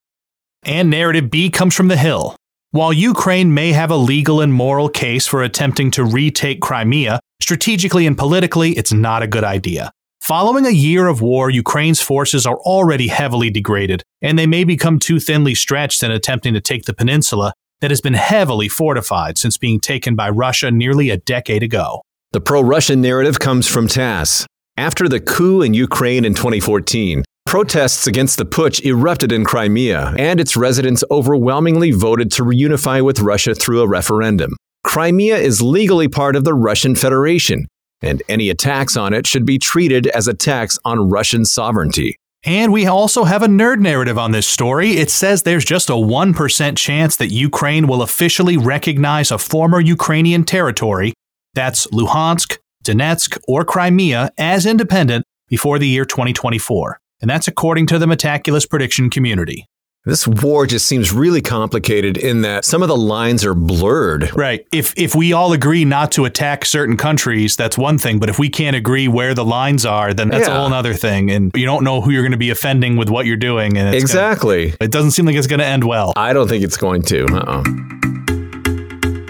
And 0.62 0.90
narrative 0.90 1.28
B 1.28 1.50
comes 1.50 1.74
from 1.74 1.88
the 1.88 1.96
Hill. 1.96 2.36
While 2.70 2.92
Ukraine 2.92 3.52
may 3.52 3.72
have 3.72 3.90
a 3.90 3.96
legal 3.96 4.40
and 4.40 4.54
moral 4.54 4.88
case 4.88 5.26
for 5.26 5.42
attempting 5.42 5.90
to 5.92 6.04
retake 6.04 6.60
Crimea, 6.60 7.18
strategically 7.40 8.06
and 8.06 8.16
politically, 8.16 8.72
it's 8.72 8.92
not 8.92 9.24
a 9.24 9.26
good 9.26 9.44
idea. 9.44 9.90
Following 10.20 10.66
a 10.66 10.70
year 10.70 11.08
of 11.08 11.20
war, 11.20 11.50
Ukraine's 11.50 12.00
forces 12.00 12.46
are 12.46 12.58
already 12.58 13.08
heavily 13.08 13.50
degraded, 13.50 14.04
and 14.22 14.38
they 14.38 14.46
may 14.46 14.62
become 14.62 15.00
too 15.00 15.18
thinly 15.18 15.56
stretched 15.56 16.04
in 16.04 16.12
attempting 16.12 16.54
to 16.54 16.60
take 16.60 16.84
the 16.84 16.94
peninsula 16.94 17.52
that 17.82 17.90
has 17.90 18.00
been 18.00 18.14
heavily 18.14 18.68
fortified 18.68 19.36
since 19.36 19.58
being 19.58 19.80
taken 19.80 20.14
by 20.14 20.30
Russia 20.30 20.70
nearly 20.70 21.10
a 21.10 21.16
decade 21.18 21.64
ago. 21.64 22.00
The 22.30 22.40
pro 22.40 22.62
Russian 22.62 23.02
narrative 23.02 23.40
comes 23.40 23.66
from 23.66 23.88
TASS. 23.88 24.46
After 24.78 25.08
the 25.08 25.20
coup 25.20 25.60
in 25.60 25.74
Ukraine 25.74 26.24
in 26.24 26.32
2014, 26.32 27.24
protests 27.44 28.06
against 28.06 28.38
the 28.38 28.46
putsch 28.46 28.82
erupted 28.86 29.32
in 29.32 29.44
Crimea, 29.44 30.14
and 30.16 30.40
its 30.40 30.56
residents 30.56 31.04
overwhelmingly 31.10 31.90
voted 31.90 32.30
to 32.32 32.44
reunify 32.44 33.04
with 33.04 33.20
Russia 33.20 33.54
through 33.54 33.82
a 33.82 33.88
referendum. 33.88 34.56
Crimea 34.84 35.36
is 35.36 35.60
legally 35.60 36.08
part 36.08 36.36
of 36.36 36.44
the 36.44 36.54
Russian 36.54 36.94
Federation, 36.94 37.66
and 38.00 38.22
any 38.28 38.48
attacks 38.48 38.96
on 38.96 39.12
it 39.12 39.26
should 39.26 39.44
be 39.44 39.58
treated 39.58 40.06
as 40.06 40.28
attacks 40.28 40.78
on 40.84 41.10
Russian 41.10 41.44
sovereignty. 41.44 42.16
And 42.44 42.72
we 42.72 42.86
also 42.86 43.22
have 43.24 43.42
a 43.42 43.46
nerd 43.46 43.78
narrative 43.78 44.18
on 44.18 44.32
this 44.32 44.48
story. 44.48 44.92
It 44.96 45.10
says 45.10 45.42
there's 45.42 45.64
just 45.64 45.88
a 45.88 45.92
1% 45.92 46.76
chance 46.76 47.16
that 47.16 47.30
Ukraine 47.30 47.86
will 47.86 48.02
officially 48.02 48.56
recognize 48.56 49.30
a 49.30 49.38
former 49.38 49.80
Ukrainian 49.80 50.42
territory. 50.42 51.12
That's 51.54 51.86
Luhansk, 51.88 52.58
Donetsk, 52.84 53.38
or 53.46 53.64
Crimea 53.64 54.30
as 54.38 54.66
independent 54.66 55.24
before 55.48 55.78
the 55.78 55.86
year 55.86 56.04
2024. 56.04 56.98
And 57.20 57.30
that's 57.30 57.46
according 57.46 57.86
to 57.86 57.98
the 58.00 58.06
Metaculus 58.06 58.68
prediction 58.68 59.08
community. 59.08 59.66
This 60.04 60.26
war 60.26 60.66
just 60.66 60.86
seems 60.88 61.12
really 61.12 61.40
complicated 61.40 62.16
in 62.16 62.40
that 62.42 62.64
some 62.64 62.82
of 62.82 62.88
the 62.88 62.96
lines 62.96 63.44
are 63.44 63.54
blurred. 63.54 64.34
Right. 64.34 64.66
If 64.72 64.92
if 64.96 65.14
we 65.14 65.32
all 65.32 65.52
agree 65.52 65.84
not 65.84 66.10
to 66.12 66.24
attack 66.24 66.64
certain 66.64 66.96
countries, 66.96 67.54
that's 67.54 67.78
one 67.78 67.98
thing. 67.98 68.18
But 68.18 68.28
if 68.28 68.36
we 68.36 68.48
can't 68.48 68.74
agree 68.74 69.06
where 69.06 69.32
the 69.32 69.44
lines 69.44 69.86
are, 69.86 70.12
then 70.12 70.28
that's 70.28 70.48
Yeah. 70.48 70.56
a 70.56 70.58
whole 70.60 70.74
other 70.74 70.92
thing. 70.92 71.30
And 71.30 71.52
you 71.54 71.64
don't 71.66 71.84
know 71.84 72.00
who 72.00 72.10
you're 72.10 72.22
going 72.22 72.32
to 72.32 72.36
be 72.36 72.50
offending 72.50 72.96
with 72.96 73.10
what 73.10 73.26
you're 73.26 73.36
doing. 73.36 73.78
And 73.78 73.94
it's 73.94 74.12
gonna- 74.12 74.26
Exactly. 74.30 74.74
it 74.80 74.90
doesn't 74.90 75.12
seem 75.12 75.24
like 75.24 75.36
it's 75.36 75.46
going 75.46 75.60
to 75.60 75.66
end 75.66 75.84
well. 75.84 76.12
I 76.16 76.32
don't 76.32 76.48
think 76.48 76.64
it's 76.64 76.76
going 76.76 77.02
to. 77.02 77.24
Uh-uh. 77.26 77.62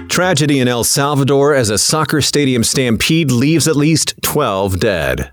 Tragedy 0.08 0.58
in 0.58 0.68
El 0.68 0.84
Salvador 0.84 1.54
as 1.54 1.68
a 1.68 1.76
soccer 1.76 2.22
stadium 2.22 2.64
stampede 2.64 3.30
leaves 3.30 3.68
at 3.68 3.76
least 3.76 4.14
12 4.22 4.80
dead. 4.80 5.32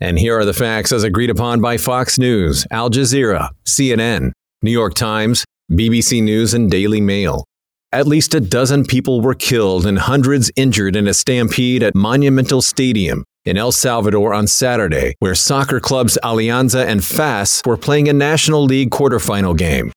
And 0.00 0.18
here 0.18 0.38
are 0.38 0.44
the 0.46 0.52
facts 0.54 0.92
as 0.92 1.04
agreed 1.04 1.30
upon 1.30 1.60
by 1.60 1.76
Fox 1.78 2.18
News, 2.18 2.66
Al 2.70 2.88
Jazeera, 2.90 3.48
CNN, 3.66 4.32
New 4.62 4.70
York 4.70 4.94
Times, 4.94 5.44
BBC 5.70 6.22
News, 6.22 6.54
and 6.54 6.70
Daily 6.70 7.00
Mail. 7.00 7.44
At 7.92 8.06
least 8.06 8.34
a 8.34 8.40
dozen 8.40 8.84
people 8.84 9.20
were 9.20 9.34
killed 9.34 9.86
and 9.86 9.98
hundreds 9.98 10.50
injured 10.56 10.96
in 10.96 11.06
a 11.06 11.14
stampede 11.14 11.82
at 11.82 11.94
Monumental 11.94 12.62
Stadium 12.62 13.24
in 13.44 13.56
El 13.56 13.70
Salvador 13.70 14.34
on 14.34 14.46
Saturday, 14.46 15.14
where 15.20 15.34
soccer 15.34 15.78
clubs 15.78 16.18
Alianza 16.22 16.84
and 16.84 17.04
FAS 17.04 17.62
were 17.64 17.76
playing 17.76 18.08
a 18.08 18.12
National 18.12 18.64
League 18.64 18.90
quarterfinal 18.90 19.56
game. 19.56 19.92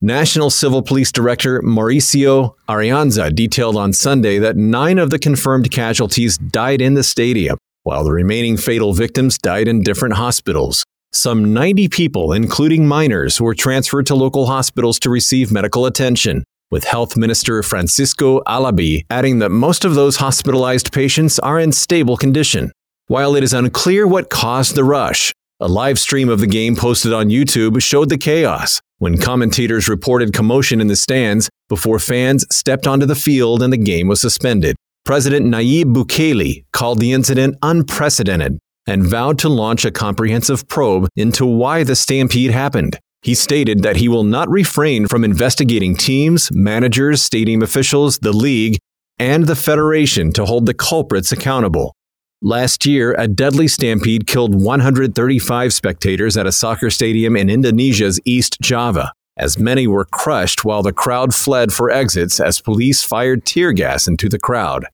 National 0.00 0.50
Civil 0.50 0.82
Police 0.82 1.12
Director 1.12 1.60
Mauricio 1.62 2.54
Arriaza 2.68 3.34
detailed 3.34 3.76
on 3.76 3.92
Sunday 3.92 4.38
that 4.38 4.56
nine 4.56 4.98
of 4.98 5.10
the 5.10 5.18
confirmed 5.18 5.70
casualties 5.70 6.38
died 6.38 6.80
in 6.80 6.94
the 6.94 7.02
stadium, 7.02 7.58
while 7.82 8.04
the 8.04 8.12
remaining 8.12 8.56
fatal 8.56 8.94
victims 8.94 9.38
died 9.38 9.68
in 9.68 9.82
different 9.82 10.14
hospitals. 10.14 10.84
Some 11.12 11.54
90 11.54 11.88
people, 11.88 12.34
including 12.34 12.86
minors, 12.86 13.40
were 13.40 13.54
transferred 13.54 14.04
to 14.06 14.14
local 14.14 14.46
hospitals 14.46 14.98
to 15.00 15.10
receive 15.10 15.50
medical 15.50 15.86
attention, 15.86 16.44
with 16.70 16.84
Health 16.84 17.16
Minister 17.16 17.62
Francisco 17.62 18.42
Alabi 18.42 19.06
adding 19.08 19.38
that 19.38 19.48
most 19.48 19.86
of 19.86 19.94
those 19.94 20.16
hospitalized 20.16 20.92
patients 20.92 21.38
are 21.38 21.58
in 21.58 21.72
stable 21.72 22.18
condition. 22.18 22.70
While 23.06 23.36
it 23.36 23.42
is 23.42 23.54
unclear 23.54 24.06
what 24.06 24.28
caused 24.28 24.74
the 24.74 24.84
rush, 24.84 25.32
a 25.60 25.66
live 25.66 25.98
stream 25.98 26.28
of 26.28 26.40
the 26.40 26.46
game 26.46 26.76
posted 26.76 27.14
on 27.14 27.30
YouTube 27.30 27.80
showed 27.80 28.10
the 28.10 28.18
chaos 28.18 28.82
when 28.98 29.16
commentators 29.16 29.88
reported 29.88 30.34
commotion 30.34 30.78
in 30.78 30.88
the 30.88 30.96
stands 30.96 31.48
before 31.70 31.98
fans 31.98 32.44
stepped 32.50 32.86
onto 32.86 33.06
the 33.06 33.14
field 33.14 33.62
and 33.62 33.72
the 33.72 33.78
game 33.78 34.08
was 34.08 34.20
suspended. 34.20 34.76
President 35.06 35.46
Nayib 35.46 35.94
Bukele 35.94 36.64
called 36.74 37.00
the 37.00 37.12
incident 37.12 37.56
unprecedented 37.62 38.58
and 38.88 39.06
vowed 39.06 39.38
to 39.38 39.48
launch 39.50 39.84
a 39.84 39.90
comprehensive 39.90 40.66
probe 40.66 41.06
into 41.14 41.44
why 41.44 41.84
the 41.84 41.94
stampede 41.94 42.50
happened. 42.50 42.98
He 43.22 43.34
stated 43.34 43.82
that 43.82 43.96
he 43.96 44.08
will 44.08 44.24
not 44.24 44.48
refrain 44.48 45.06
from 45.06 45.24
investigating 45.24 45.94
teams, 45.94 46.50
managers, 46.52 47.22
stadium 47.22 47.62
officials, 47.62 48.18
the 48.18 48.32
league, 48.32 48.78
and 49.18 49.46
the 49.46 49.56
federation 49.56 50.32
to 50.32 50.46
hold 50.46 50.64
the 50.64 50.74
culprits 50.74 51.32
accountable. 51.32 51.94
Last 52.40 52.86
year, 52.86 53.14
a 53.18 53.28
deadly 53.28 53.68
stampede 53.68 54.26
killed 54.26 54.54
135 54.54 55.74
spectators 55.74 56.36
at 56.36 56.46
a 56.46 56.52
soccer 56.52 56.88
stadium 56.88 57.36
in 57.36 57.50
Indonesia's 57.50 58.20
East 58.24 58.58
Java, 58.62 59.12
as 59.36 59.58
many 59.58 59.86
were 59.86 60.04
crushed 60.06 60.64
while 60.64 60.82
the 60.82 60.92
crowd 60.92 61.34
fled 61.34 61.72
for 61.72 61.90
exits 61.90 62.40
as 62.40 62.60
police 62.60 63.02
fired 63.02 63.44
tear 63.44 63.72
gas 63.72 64.08
into 64.08 64.28
the 64.28 64.38
crowd. 64.38 64.86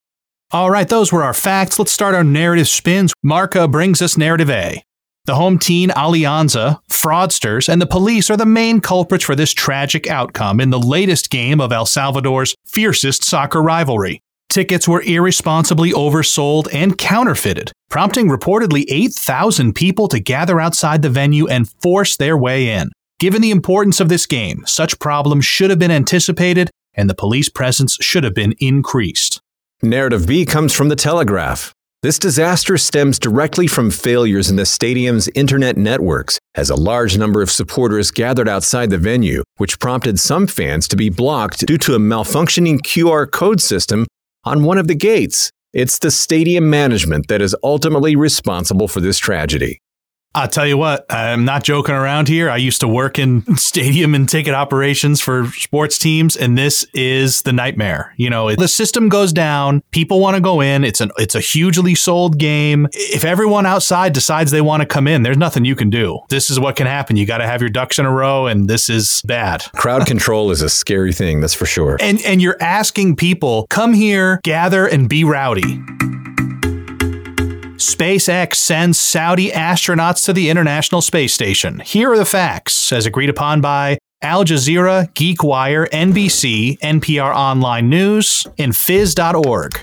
All 0.55 0.71
right, 0.71 0.87
those 0.87 1.13
were 1.13 1.25
our 1.25 1.35
facts. 1.35 1.81
Let's 1.81 1.91
start 1.91 2.15
our 2.15 2.23
narrative 2.23 2.69
spins. 2.69 3.13
Marca 3.25 3.67
brings 3.67 4.01
us 4.01 4.17
narrative 4.17 4.49
A. 4.49 4.85
The 5.25 5.35
home 5.35 5.59
team, 5.59 5.89
Alianza, 5.89 6.79
fraudsters, 6.89 7.69
and 7.69 7.83
the 7.83 7.89
police 7.89 8.31
are 8.31 8.37
the 8.37 8.47
main 8.47 8.81
culprits 8.81 9.25
for 9.25 9.35
this 9.35 9.53
tragic 9.53 10.09
outcome 10.09 10.61
in 10.61 10.71
the 10.71 10.79
latest 10.79 11.29
game 11.31 11.61
of 11.61 11.73
El 11.73 11.87
Salvador's 11.87 12.55
fiercest 12.65 13.25
soccer 13.25 13.61
rivalry. 13.61 14.21
Tickets 14.49 14.87
were 14.87 15.03
irresponsibly 15.03 15.91
oversold 15.91 16.73
and 16.73 16.97
counterfeited, 16.97 17.73
prompting 17.91 18.29
reportedly 18.29 18.85
8,000 18.89 19.75
people 19.75 20.07
to 20.07 20.21
gather 20.21 20.61
outside 20.61 21.03
the 21.03 21.11
venue 21.11 21.49
and 21.49 21.69
force 21.69 22.17
their 22.17 22.37
way 22.37 22.69
in. 22.71 22.93
Given 23.19 23.43
the 23.43 23.51
importance 23.51 23.99
of 23.99 24.09
this 24.09 24.25
game, 24.25 24.63
such 24.67 25.01
problems 25.01 25.45
should 25.45 25.71
have 25.71 25.81
been 25.81 25.91
anticipated 25.91 26.71
and 26.95 27.11
the 27.11 27.15
police 27.17 27.49
presence 27.49 27.99
should 28.01 28.23
have 28.23 28.35
been 28.35 28.55
increased. 28.61 29.41
Narrative 29.85 30.27
B 30.27 30.47
comes 30.47 30.73
from 30.73 30.89
the 30.89 30.97
Telegraph. 30.97 31.73
This 32.03 32.19
disaster 32.19 32.77
stems 32.79 33.19
directly 33.19 33.67
from 33.67 33.91
failures 33.91 34.51
in 34.51 34.57
the 34.57 34.67
stadium's 34.67 35.29
internet 35.29 35.77
networks, 35.77 36.39
as 36.55 36.71
a 36.71 36.75
large 36.75 37.17
number 37.17 37.43
of 37.43 37.51
supporters 37.51 38.11
gathered 38.11 38.49
outside 38.49 38.91
the 38.91 38.99
venue, 38.99 39.43
which 39.57 39.79
prompted 39.79 40.19
some 40.19 40.47
fans 40.47 40.89
to 40.89 40.97
be 40.97 41.09
blocked 41.11 41.67
due 41.67 41.79
to 41.79 41.95
a 41.95 41.99
malfunctioning 41.99 42.81
QR 42.81 43.31
code 43.31 43.61
system 43.61 44.07
on 44.45 44.65
one 44.65 44.79
of 44.79 44.89
the 44.89 44.95
gates. 44.95 45.51
It's 45.73 45.99
the 45.99 46.11
stadium 46.11 46.69
management 46.71 47.29
that 47.29 47.43
is 47.43 47.57
ultimately 47.63 48.17
responsible 48.17 48.89
for 48.89 49.01
this 49.01 49.19
tragedy. 49.19 49.81
I'll 50.35 50.49
tell 50.49 50.67
you 50.67 50.77
what, 50.77 51.07
I'm 51.11 51.45
not 51.45 51.63
joking 51.63 51.95
around 51.95 52.27
here. 52.29 52.51
I 52.51 52.57
used 52.57 52.81
to 52.81 52.89
work 52.89 53.19
in 53.19 53.45
stadium 53.57 54.15
and 54.15 54.29
ticket 54.29 54.53
operations 54.53 55.21
for 55.21 55.47
sports 55.53 55.97
teams, 55.97 56.37
and 56.37 56.59
this 56.59 56.85
is 56.93 57.43
the 57.43 57.53
nightmare. 57.53 58.13
You 58.17 58.31
know, 58.31 58.55
the 58.55 58.67
system 58.67 59.09
goes 59.09 59.33
down, 59.33 59.83
people 59.93 60.21
want 60.21 60.35
to 60.35 60.41
go 60.41 60.61
in. 60.61 60.83
It's 60.83 61.01
an 61.01 61.13
it's 61.19 61.37
a 61.37 61.41
hugely 61.41 61.95
sold 61.95 62.39
game. 62.39 62.89
If 62.93 63.25
everyone 63.25 63.65
outside 63.65 64.13
decides 64.13 64.51
they 64.51 64.61
want 64.61 64.81
to 64.81 64.87
come 64.87 65.07
in, 65.07 65.23
there's 65.23 65.39
nothing 65.39 65.65
you 65.65 65.77
can 65.77 65.89
do. 65.89 66.19
This 66.31 66.51
is 66.51 66.59
what 66.59 66.75
can 66.75 66.87
happen. 66.87 67.17
You 67.17 67.27
got 67.27 67.39
to 67.39 67.47
have 67.47 67.61
your 67.61 67.71
ducks 67.71 67.99
in 67.99 68.07
a 68.07 68.13
row, 68.13 68.47
and 68.47 68.69
this 68.69 68.91
is 68.91 69.23
bad. 69.25 69.65
Crowd 69.75 70.07
control 70.07 70.51
is 70.51 70.63
a 70.63 70.69
scary 70.69 71.13
thing, 71.13 71.41
that's 71.41 71.55
for 71.55 71.67
sure. 71.67 71.97
And 72.01 72.21
and 72.25 72.43
you're 72.43 72.61
asking 72.61 73.17
people, 73.17 73.67
come 73.71 73.93
here, 73.93 74.41
gather, 74.43 74.87
and 74.87 75.09
be 75.09 75.23
rowdy. 75.23 75.81
SpaceX 77.85 78.55
sends 78.55 78.99
Saudi 78.99 79.51
astronauts 79.51 80.25
to 80.25 80.33
the 80.33 80.49
International 80.49 81.03
Space 81.03 81.35
Station. 81.35 81.81
Here 81.81 82.11
are 82.11 82.17
the 82.17 82.25
facts, 82.25 82.91
as 82.93 83.05
agreed 83.05 83.29
upon 83.29 83.61
by 83.61 83.99
Al 84.23 84.43
Jazeera, 84.43 85.13
GeekWire, 85.13 85.91
NBC, 85.91 86.79
NPR 86.79 87.35
Online 87.35 87.91
News, 87.91 88.47
and 88.59 88.73
Phys.org. 88.73 89.79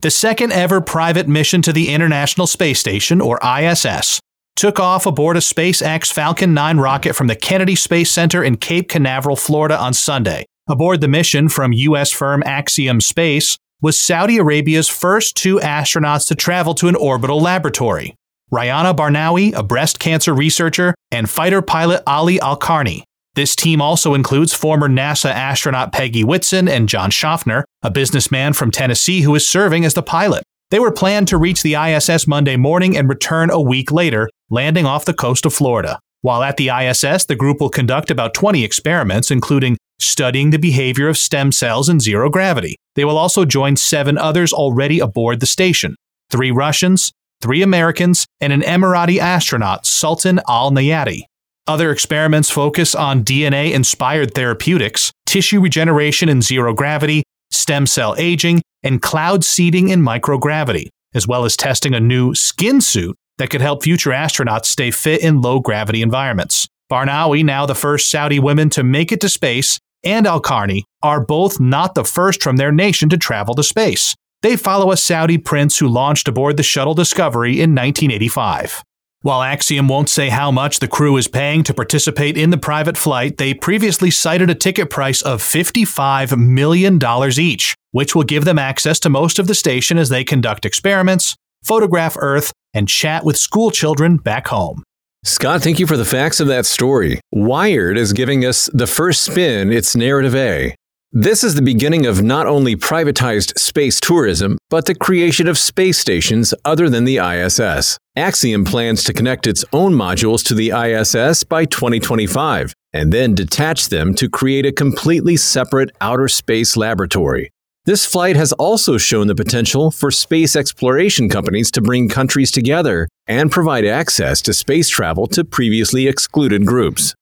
The 0.00 0.10
second 0.10 0.52
ever 0.52 0.80
private 0.80 1.28
mission 1.28 1.62
to 1.62 1.72
the 1.72 1.90
International 1.90 2.48
Space 2.48 2.80
Station, 2.80 3.20
or 3.20 3.38
ISS, 3.46 4.18
took 4.56 4.80
off 4.80 5.06
aboard 5.06 5.36
a 5.36 5.40
SpaceX 5.40 6.12
Falcon 6.12 6.52
9 6.52 6.78
rocket 6.78 7.14
from 7.14 7.28
the 7.28 7.36
Kennedy 7.36 7.76
Space 7.76 8.10
Center 8.10 8.42
in 8.42 8.56
Cape 8.56 8.88
Canaveral, 8.88 9.36
Florida 9.36 9.78
on 9.78 9.94
Sunday. 9.94 10.46
Aboard 10.68 11.00
the 11.00 11.08
mission 11.08 11.48
from 11.48 11.72
U.S. 11.72 12.10
firm 12.10 12.42
Axiom 12.44 13.00
Space 13.00 13.56
was 13.82 14.00
Saudi 14.00 14.38
Arabia's 14.38 14.88
first 14.88 15.36
two 15.36 15.58
astronauts 15.58 16.26
to 16.28 16.34
travel 16.34 16.74
to 16.74 16.88
an 16.88 16.96
orbital 16.96 17.40
laboratory 17.40 18.14
Rayana 18.52 18.94
Barnawi, 18.94 19.52
a 19.54 19.62
breast 19.62 19.98
cancer 19.98 20.32
researcher, 20.32 20.94
and 21.10 21.28
fighter 21.28 21.60
pilot 21.60 22.02
Ali 22.06 22.40
Al 22.40 22.58
Karni. 22.58 23.02
This 23.34 23.56
team 23.56 23.82
also 23.82 24.14
includes 24.14 24.54
former 24.54 24.88
NASA 24.88 25.30
astronaut 25.30 25.92
Peggy 25.92 26.24
Whitson 26.24 26.68
and 26.68 26.88
John 26.88 27.10
Shoffner, 27.10 27.64
a 27.82 27.90
businessman 27.90 28.52
from 28.52 28.70
Tennessee 28.70 29.22
who 29.22 29.34
is 29.34 29.48
serving 29.48 29.84
as 29.84 29.94
the 29.94 30.02
pilot. 30.02 30.42
They 30.70 30.78
were 30.78 30.92
planned 30.92 31.28
to 31.28 31.36
reach 31.36 31.62
the 31.62 31.74
ISS 31.74 32.26
Monday 32.26 32.56
morning 32.56 32.96
and 32.96 33.08
return 33.08 33.50
a 33.50 33.60
week 33.60 33.92
later, 33.92 34.28
landing 34.48 34.86
off 34.86 35.04
the 35.04 35.12
coast 35.12 35.44
of 35.44 35.52
Florida. 35.52 35.98
While 36.22 36.42
at 36.42 36.56
the 36.56 36.70
ISS, 36.70 37.26
the 37.26 37.36
group 37.36 37.60
will 37.60 37.68
conduct 37.68 38.10
about 38.10 38.32
20 38.32 38.64
experiments, 38.64 39.30
including 39.30 39.76
studying 39.98 40.50
the 40.50 40.58
behavior 40.58 41.08
of 41.08 41.16
stem 41.16 41.52
cells 41.52 41.88
in 41.88 42.00
zero 42.00 42.30
gravity. 42.30 42.76
They 42.94 43.04
will 43.04 43.18
also 43.18 43.44
join 43.44 43.76
seven 43.76 44.18
others 44.18 44.52
already 44.52 45.00
aboard 45.00 45.40
the 45.40 45.46
station 45.46 45.96
three 46.30 46.50
Russians, 46.50 47.12
three 47.40 47.62
Americans, 47.62 48.26
and 48.40 48.52
an 48.52 48.62
Emirati 48.62 49.18
astronaut, 49.18 49.86
Sultan 49.86 50.40
Al 50.48 50.72
Neyadi. 50.72 51.22
Other 51.66 51.90
experiments 51.90 52.50
focus 52.50 52.94
on 52.94 53.24
DNA 53.24 53.72
inspired 53.72 54.34
therapeutics, 54.34 55.12
tissue 55.26 55.60
regeneration 55.60 56.28
in 56.28 56.42
zero 56.42 56.72
gravity, 56.74 57.22
stem 57.50 57.86
cell 57.86 58.14
aging, 58.18 58.62
and 58.82 59.02
cloud 59.02 59.44
seeding 59.44 59.88
in 59.88 60.00
microgravity, 60.00 60.88
as 61.14 61.26
well 61.26 61.44
as 61.44 61.56
testing 61.56 61.94
a 61.94 62.00
new 62.00 62.34
skin 62.34 62.80
suit 62.80 63.16
that 63.38 63.50
could 63.50 63.60
help 63.60 63.82
future 63.82 64.10
astronauts 64.10 64.66
stay 64.66 64.90
fit 64.90 65.20
in 65.20 65.40
low 65.40 65.60
gravity 65.60 66.02
environments. 66.02 66.68
Barnawi, 66.90 67.44
now 67.44 67.66
the 67.66 67.74
first 67.74 68.10
Saudi 68.10 68.38
women 68.38 68.70
to 68.70 68.84
make 68.84 69.10
it 69.10 69.20
to 69.20 69.28
space, 69.28 69.80
and 70.06 70.26
Al 70.26 70.40
Karni 70.40 70.84
are 71.02 71.20
both 71.20 71.58
not 71.58 71.94
the 71.94 72.04
first 72.04 72.42
from 72.42 72.56
their 72.56 72.72
nation 72.72 73.08
to 73.08 73.18
travel 73.18 73.54
to 73.56 73.62
space. 73.62 74.14
They 74.42 74.56
follow 74.56 74.92
a 74.92 74.96
Saudi 74.96 75.38
prince 75.38 75.78
who 75.78 75.88
launched 75.88 76.28
aboard 76.28 76.56
the 76.56 76.62
shuttle 76.62 76.94
Discovery 76.94 77.54
in 77.54 77.74
1985. 77.74 78.82
While 79.22 79.42
Axiom 79.42 79.88
won't 79.88 80.08
say 80.08 80.28
how 80.28 80.52
much 80.52 80.78
the 80.78 80.86
crew 80.86 81.16
is 81.16 81.26
paying 81.26 81.64
to 81.64 81.74
participate 81.74 82.38
in 82.38 82.50
the 82.50 82.58
private 82.58 82.96
flight, 82.96 83.38
they 83.38 83.54
previously 83.54 84.10
cited 84.12 84.48
a 84.48 84.54
ticket 84.54 84.88
price 84.88 85.20
of 85.20 85.42
$55 85.42 86.38
million 86.38 87.00
each, 87.36 87.74
which 87.90 88.14
will 88.14 88.22
give 88.22 88.44
them 88.44 88.58
access 88.58 89.00
to 89.00 89.10
most 89.10 89.40
of 89.40 89.48
the 89.48 89.54
station 89.54 89.98
as 89.98 90.10
they 90.10 90.22
conduct 90.22 90.64
experiments, 90.64 91.34
photograph 91.64 92.16
Earth, 92.20 92.52
and 92.72 92.88
chat 92.88 93.24
with 93.24 93.36
school 93.36 93.72
children 93.72 94.16
back 94.16 94.46
home. 94.46 94.84
Scott, 95.26 95.60
thank 95.60 95.80
you 95.80 95.88
for 95.88 95.96
the 95.96 96.04
facts 96.04 96.38
of 96.38 96.46
that 96.46 96.66
story. 96.66 97.18
Wired 97.32 97.98
is 97.98 98.12
giving 98.12 98.44
us 98.44 98.70
the 98.72 98.86
first 98.86 99.22
spin, 99.22 99.72
it's 99.72 99.96
narrative 99.96 100.36
A. 100.36 100.76
This 101.10 101.42
is 101.42 101.56
the 101.56 101.62
beginning 101.62 102.06
of 102.06 102.22
not 102.22 102.46
only 102.46 102.76
privatized 102.76 103.58
space 103.58 103.98
tourism, 103.98 104.56
but 104.70 104.86
the 104.86 104.94
creation 104.94 105.48
of 105.48 105.58
space 105.58 105.98
stations 105.98 106.54
other 106.64 106.88
than 106.88 107.04
the 107.04 107.18
ISS. 107.18 107.98
Axiom 108.14 108.64
plans 108.64 109.02
to 109.02 109.12
connect 109.12 109.48
its 109.48 109.64
own 109.72 109.94
modules 109.94 110.44
to 110.44 110.54
the 110.54 110.70
ISS 110.70 111.42
by 111.42 111.64
2025 111.64 112.72
and 112.92 113.12
then 113.12 113.34
detach 113.34 113.88
them 113.88 114.14
to 114.14 114.28
create 114.28 114.64
a 114.64 114.70
completely 114.70 115.36
separate 115.36 115.90
outer 116.00 116.28
space 116.28 116.76
laboratory. 116.76 117.50
This 117.86 118.04
flight 118.04 118.34
has 118.34 118.52
also 118.54 118.98
shown 118.98 119.28
the 119.28 119.34
potential 119.36 119.92
for 119.92 120.10
space 120.10 120.56
exploration 120.56 121.28
companies 121.28 121.70
to 121.70 121.80
bring 121.80 122.08
countries 122.08 122.50
together 122.50 123.06
and 123.28 123.48
provide 123.48 123.84
access 123.84 124.42
to 124.42 124.52
space 124.52 124.88
travel 124.88 125.28
to 125.28 125.44
previously 125.44 126.08
excluded 126.08 126.66
groups. 126.66 127.14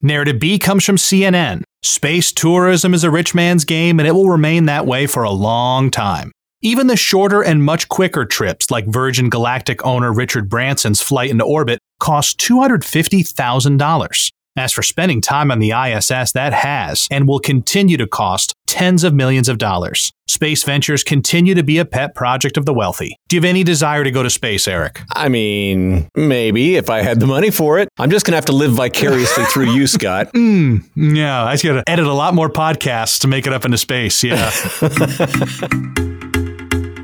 Narrative 0.00 0.38
B 0.38 0.60
comes 0.60 0.84
from 0.84 0.94
CNN. 0.94 1.64
Space 1.82 2.30
tourism 2.30 2.94
is 2.94 3.02
a 3.02 3.10
rich 3.10 3.34
man's 3.34 3.64
game, 3.64 3.98
and 3.98 4.06
it 4.06 4.12
will 4.12 4.30
remain 4.30 4.66
that 4.66 4.86
way 4.86 5.08
for 5.08 5.24
a 5.24 5.30
long 5.32 5.90
time. 5.90 6.30
Even 6.62 6.86
the 6.86 6.96
shorter 6.96 7.42
and 7.42 7.64
much 7.64 7.88
quicker 7.88 8.24
trips, 8.24 8.70
like 8.70 8.86
Virgin 8.86 9.28
Galactic 9.28 9.84
owner 9.84 10.12
Richard 10.12 10.48
Branson's 10.48 11.02
flight 11.02 11.30
into 11.30 11.44
orbit, 11.44 11.80
cost 11.98 12.38
$250,000. 12.38 14.30
As 14.56 14.72
for 14.72 14.82
spending 14.84 15.20
time 15.20 15.50
on 15.50 15.58
the 15.58 15.72
ISS, 15.72 16.30
that 16.30 16.52
has 16.52 17.08
and 17.10 17.26
will 17.26 17.40
continue 17.40 17.96
to 17.96 18.06
cost 18.06 18.54
tens 18.66 19.04
of 19.04 19.14
millions 19.14 19.48
of 19.48 19.58
dollars. 19.58 20.12
Space 20.28 20.64
ventures 20.64 21.04
continue 21.04 21.54
to 21.54 21.62
be 21.62 21.78
a 21.78 21.84
pet 21.84 22.14
project 22.14 22.56
of 22.56 22.66
the 22.66 22.74
wealthy. 22.74 23.16
Do 23.28 23.36
you 23.36 23.40
have 23.40 23.48
any 23.48 23.64
desire 23.64 24.04
to 24.04 24.10
go 24.10 24.22
to 24.22 24.30
space, 24.30 24.68
Eric? 24.68 25.00
I 25.10 25.28
mean, 25.28 26.08
maybe 26.14 26.76
if 26.76 26.90
I 26.90 27.02
had 27.02 27.20
the 27.20 27.26
money 27.26 27.50
for 27.50 27.78
it. 27.78 27.88
I'm 27.98 28.10
just 28.10 28.26
going 28.26 28.32
to 28.32 28.36
have 28.36 28.46
to 28.46 28.52
live 28.52 28.72
vicariously 28.72 29.44
through 29.52 29.72
you, 29.72 29.86
Scott. 29.86 30.32
Mm, 30.32 30.84
yeah, 30.96 31.44
I 31.44 31.52
just 31.54 31.64
got 31.64 31.74
to 31.74 31.84
edit 31.90 32.06
a 32.06 32.12
lot 32.12 32.34
more 32.34 32.50
podcasts 32.50 33.20
to 33.20 33.28
make 33.28 33.46
it 33.46 33.52
up 33.52 33.64
into 33.64 33.78
space. 33.78 34.22
Yeah. 34.24 34.50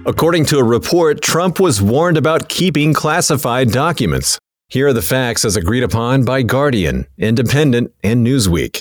According 0.05 0.47
to 0.47 0.59
a 0.59 0.65
report, 0.65 1.23
Trump 1.23 1.61
was 1.61 1.81
warned 1.81 2.17
about 2.17 2.49
keeping 2.49 2.93
classified 2.93 3.71
documents. 3.71 4.37
Here 4.69 4.89
are 4.89 4.93
the 4.93 5.03
facts 5.03 5.45
as 5.45 5.55
agreed 5.55 5.85
upon 5.85 6.25
by 6.25 6.43
Guardian, 6.43 7.07
Independent, 7.19 7.93
and 8.03 8.27
Newsweek. 8.27 8.81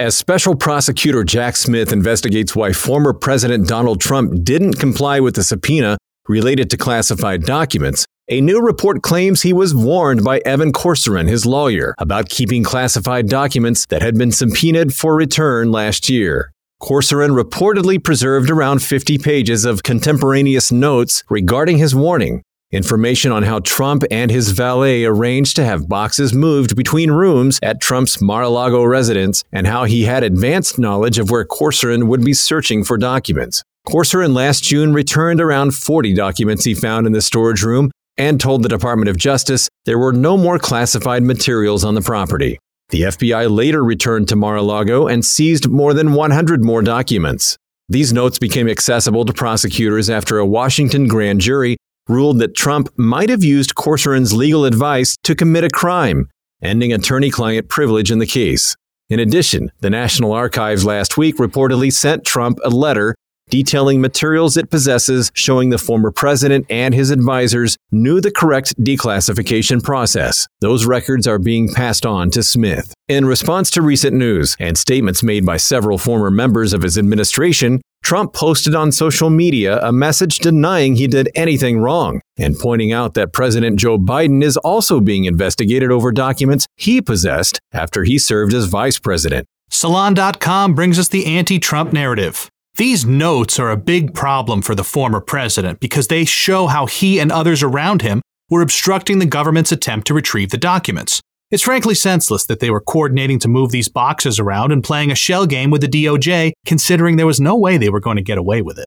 As 0.00 0.16
Special 0.16 0.54
Prosecutor 0.54 1.24
Jack 1.24 1.56
Smith 1.56 1.92
investigates 1.92 2.54
why 2.54 2.72
former 2.72 3.12
President 3.12 3.66
Donald 3.66 4.00
Trump 4.00 4.44
didn't 4.44 4.74
comply 4.74 5.18
with 5.18 5.34
the 5.34 5.42
subpoena 5.42 5.98
related 6.28 6.70
to 6.70 6.76
classified 6.76 7.42
documents, 7.42 8.06
a 8.28 8.40
new 8.40 8.60
report 8.60 9.02
claims 9.02 9.42
he 9.42 9.52
was 9.52 9.74
warned 9.74 10.22
by 10.22 10.38
Evan 10.44 10.70
Corcoran, 10.70 11.26
his 11.26 11.44
lawyer, 11.44 11.96
about 11.98 12.28
keeping 12.28 12.62
classified 12.62 13.28
documents 13.28 13.86
that 13.86 14.00
had 14.00 14.16
been 14.16 14.30
subpoenaed 14.30 14.94
for 14.94 15.16
return 15.16 15.72
last 15.72 16.08
year. 16.08 16.52
Corcoran 16.78 17.32
reportedly 17.32 18.02
preserved 18.02 18.50
around 18.50 18.80
50 18.80 19.18
pages 19.18 19.64
of 19.64 19.82
contemporaneous 19.82 20.70
notes 20.70 21.24
regarding 21.28 21.78
his 21.78 21.92
warning, 21.92 22.44
Information 22.70 23.32
on 23.32 23.44
how 23.44 23.60
Trump 23.60 24.04
and 24.10 24.30
his 24.30 24.50
valet 24.50 25.06
arranged 25.06 25.56
to 25.56 25.64
have 25.64 25.88
boxes 25.88 26.34
moved 26.34 26.76
between 26.76 27.10
rooms 27.10 27.58
at 27.62 27.80
Trump's 27.80 28.20
Mar 28.20 28.42
a 28.42 28.50
Lago 28.50 28.84
residence, 28.84 29.42
and 29.50 29.66
how 29.66 29.84
he 29.84 30.04
had 30.04 30.22
advanced 30.22 30.78
knowledge 30.78 31.18
of 31.18 31.30
where 31.30 31.46
Corcoran 31.46 32.08
would 32.08 32.22
be 32.22 32.34
searching 32.34 32.84
for 32.84 32.98
documents. 32.98 33.62
Corcoran 33.86 34.34
last 34.34 34.64
June 34.64 34.92
returned 34.92 35.40
around 35.40 35.74
40 35.74 36.12
documents 36.12 36.64
he 36.64 36.74
found 36.74 37.06
in 37.06 37.14
the 37.14 37.22
storage 37.22 37.62
room 37.62 37.90
and 38.18 38.38
told 38.38 38.62
the 38.62 38.68
Department 38.68 39.08
of 39.08 39.16
Justice 39.16 39.70
there 39.86 39.98
were 39.98 40.12
no 40.12 40.36
more 40.36 40.58
classified 40.58 41.22
materials 41.22 41.84
on 41.84 41.94
the 41.94 42.02
property. 42.02 42.58
The 42.90 43.02
FBI 43.02 43.50
later 43.50 43.82
returned 43.82 44.28
to 44.28 44.36
Mar 44.36 44.56
a 44.56 44.62
Lago 44.62 45.06
and 45.06 45.24
seized 45.24 45.70
more 45.70 45.94
than 45.94 46.12
100 46.12 46.62
more 46.62 46.82
documents. 46.82 47.56
These 47.88 48.12
notes 48.12 48.38
became 48.38 48.68
accessible 48.68 49.24
to 49.24 49.32
prosecutors 49.32 50.10
after 50.10 50.36
a 50.36 50.44
Washington 50.44 51.08
grand 51.08 51.40
jury 51.40 51.78
ruled 52.08 52.38
that 52.38 52.56
Trump 52.56 52.88
might 52.96 53.28
have 53.28 53.44
used 53.44 53.74
Corcoran's 53.74 54.32
legal 54.32 54.64
advice 54.64 55.16
to 55.22 55.34
commit 55.34 55.64
a 55.64 55.68
crime, 55.68 56.28
ending 56.62 56.92
attorney 56.92 57.30
client 57.30 57.68
privilege 57.68 58.10
in 58.10 58.18
the 58.18 58.26
case. 58.26 58.74
In 59.08 59.20
addition, 59.20 59.70
the 59.80 59.90
National 59.90 60.32
Archives 60.32 60.84
last 60.84 61.16
week 61.16 61.36
reportedly 61.36 61.92
sent 61.92 62.24
Trump 62.24 62.58
a 62.64 62.70
letter 62.70 63.14
detailing 63.48 64.00
materials 64.00 64.56
it 64.56 64.70
possesses 64.70 65.30
showing 65.34 65.70
the 65.70 65.78
former 65.78 66.10
president 66.10 66.66
and 66.70 66.94
his 66.94 67.10
advisors 67.10 67.76
knew 67.90 68.20
the 68.20 68.30
correct 68.30 68.74
declassification 68.82 69.82
process. 69.82 70.46
Those 70.60 70.86
records 70.86 71.26
are 71.26 71.38
being 71.38 71.72
passed 71.72 72.04
on 72.04 72.30
to 72.30 72.42
Smith. 72.42 72.92
In 73.08 73.24
response 73.24 73.70
to 73.72 73.82
recent 73.82 74.14
news 74.14 74.56
and 74.60 74.76
statements 74.76 75.22
made 75.22 75.46
by 75.46 75.56
several 75.56 75.98
former 75.98 76.30
members 76.30 76.72
of 76.72 76.82
his 76.82 76.98
administration, 76.98 77.80
Trump 78.02 78.32
posted 78.32 78.74
on 78.74 78.90
social 78.90 79.28
media 79.28 79.80
a 79.80 79.92
message 79.92 80.38
denying 80.38 80.96
he 80.96 81.06
did 81.06 81.28
anything 81.34 81.78
wrong 81.78 82.20
and 82.38 82.58
pointing 82.58 82.92
out 82.92 83.14
that 83.14 83.32
President 83.32 83.78
Joe 83.78 83.98
Biden 83.98 84.42
is 84.42 84.56
also 84.58 85.00
being 85.00 85.24
investigated 85.24 85.90
over 85.90 86.10
documents 86.12 86.66
he 86.76 87.02
possessed 87.02 87.60
after 87.72 88.04
he 88.04 88.18
served 88.18 88.54
as 88.54 88.66
vice 88.66 88.98
president. 88.98 89.46
Salon.com 89.70 90.74
brings 90.74 90.98
us 90.98 91.08
the 91.08 91.26
anti 91.26 91.58
Trump 91.58 91.92
narrative. 91.92 92.48
These 92.76 93.04
notes 93.04 93.58
are 93.58 93.70
a 93.70 93.76
big 93.76 94.14
problem 94.14 94.62
for 94.62 94.74
the 94.74 94.84
former 94.84 95.20
president 95.20 95.80
because 95.80 96.06
they 96.06 96.24
show 96.24 96.68
how 96.68 96.86
he 96.86 97.18
and 97.18 97.32
others 97.32 97.62
around 97.62 98.02
him 98.02 98.22
were 98.48 98.62
obstructing 98.62 99.18
the 99.18 99.26
government's 99.26 99.72
attempt 99.72 100.06
to 100.06 100.14
retrieve 100.14 100.50
the 100.50 100.58
documents. 100.58 101.20
It's 101.50 101.62
frankly 101.62 101.94
senseless 101.94 102.44
that 102.44 102.60
they 102.60 102.68
were 102.68 102.80
coordinating 102.80 103.38
to 103.38 103.48
move 103.48 103.70
these 103.70 103.88
boxes 103.88 104.38
around 104.38 104.70
and 104.70 104.84
playing 104.84 105.10
a 105.10 105.14
shell 105.14 105.46
game 105.46 105.70
with 105.70 105.80
the 105.80 105.88
DOJ, 105.88 106.52
considering 106.66 107.16
there 107.16 107.26
was 107.26 107.40
no 107.40 107.56
way 107.56 107.78
they 107.78 107.88
were 107.88 108.00
going 108.00 108.16
to 108.16 108.22
get 108.22 108.36
away 108.36 108.60
with 108.60 108.78
it. 108.78 108.84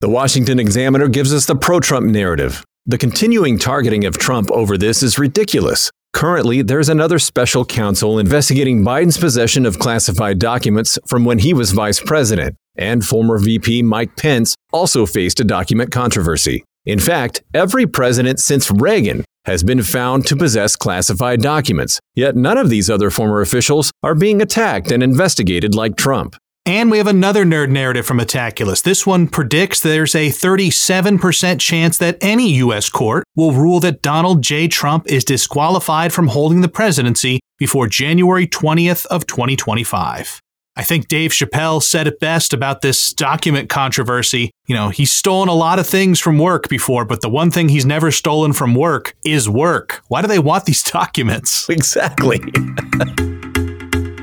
The 0.00 0.08
Washington 0.08 0.58
Examiner 0.58 1.08
gives 1.08 1.34
us 1.34 1.44
the 1.44 1.54
pro 1.54 1.80
Trump 1.80 2.06
narrative. 2.06 2.64
The 2.86 2.96
continuing 2.96 3.58
targeting 3.58 4.06
of 4.06 4.16
Trump 4.16 4.50
over 4.50 4.78
this 4.78 5.02
is 5.02 5.18
ridiculous. 5.18 5.90
Currently, 6.14 6.62
there's 6.62 6.88
another 6.88 7.18
special 7.18 7.66
counsel 7.66 8.18
investigating 8.18 8.82
Biden's 8.82 9.18
possession 9.18 9.66
of 9.66 9.78
classified 9.78 10.38
documents 10.38 10.98
from 11.06 11.26
when 11.26 11.38
he 11.38 11.52
was 11.52 11.72
vice 11.72 12.00
president, 12.00 12.56
and 12.76 13.04
former 13.04 13.38
VP 13.38 13.82
Mike 13.82 14.16
Pence 14.16 14.54
also 14.72 15.04
faced 15.04 15.40
a 15.40 15.44
document 15.44 15.92
controversy. 15.92 16.64
In 16.88 16.98
fact, 16.98 17.42
every 17.52 17.86
president 17.86 18.40
since 18.40 18.70
Reagan 18.70 19.22
has 19.44 19.62
been 19.62 19.82
found 19.82 20.26
to 20.26 20.34
possess 20.34 20.74
classified 20.74 21.42
documents, 21.42 22.00
yet 22.14 22.34
none 22.34 22.56
of 22.56 22.70
these 22.70 22.88
other 22.88 23.10
former 23.10 23.42
officials 23.42 23.92
are 24.02 24.14
being 24.14 24.40
attacked 24.40 24.90
and 24.90 25.02
investigated 25.02 25.74
like 25.74 25.98
Trump. 25.98 26.34
And 26.64 26.90
we 26.90 26.96
have 26.96 27.06
another 27.06 27.44
nerd 27.44 27.68
narrative 27.68 28.06
from 28.06 28.18
Metaculus. 28.18 28.82
This 28.82 29.06
one 29.06 29.28
predicts 29.28 29.82
there's 29.82 30.14
a 30.14 30.30
37% 30.30 31.60
chance 31.60 31.98
that 31.98 32.16
any 32.22 32.54
U.S. 32.54 32.88
court 32.88 33.24
will 33.36 33.52
rule 33.52 33.80
that 33.80 34.00
Donald 34.00 34.40
J. 34.40 34.66
Trump 34.66 35.06
is 35.08 35.24
disqualified 35.24 36.14
from 36.14 36.28
holding 36.28 36.62
the 36.62 36.68
presidency 36.70 37.38
before 37.58 37.86
January 37.86 38.46
20th 38.46 39.04
of 39.06 39.26
2025. 39.26 40.40
I 40.78 40.84
think 40.84 41.08
Dave 41.08 41.32
Chappelle 41.32 41.82
said 41.82 42.06
it 42.06 42.20
best 42.20 42.52
about 42.52 42.82
this 42.82 43.12
document 43.12 43.68
controversy. 43.68 44.52
You 44.68 44.76
know, 44.76 44.90
he's 44.90 45.10
stolen 45.10 45.48
a 45.48 45.54
lot 45.54 45.80
of 45.80 45.88
things 45.88 46.20
from 46.20 46.38
work 46.38 46.68
before, 46.68 47.04
but 47.04 47.20
the 47.20 47.28
one 47.28 47.50
thing 47.50 47.68
he's 47.68 47.84
never 47.84 48.12
stolen 48.12 48.52
from 48.52 48.76
work 48.76 49.16
is 49.24 49.48
work. 49.48 50.04
Why 50.06 50.22
do 50.22 50.28
they 50.28 50.38
want 50.38 50.66
these 50.66 50.82
documents? 50.92 51.68
Exactly. 51.68 52.40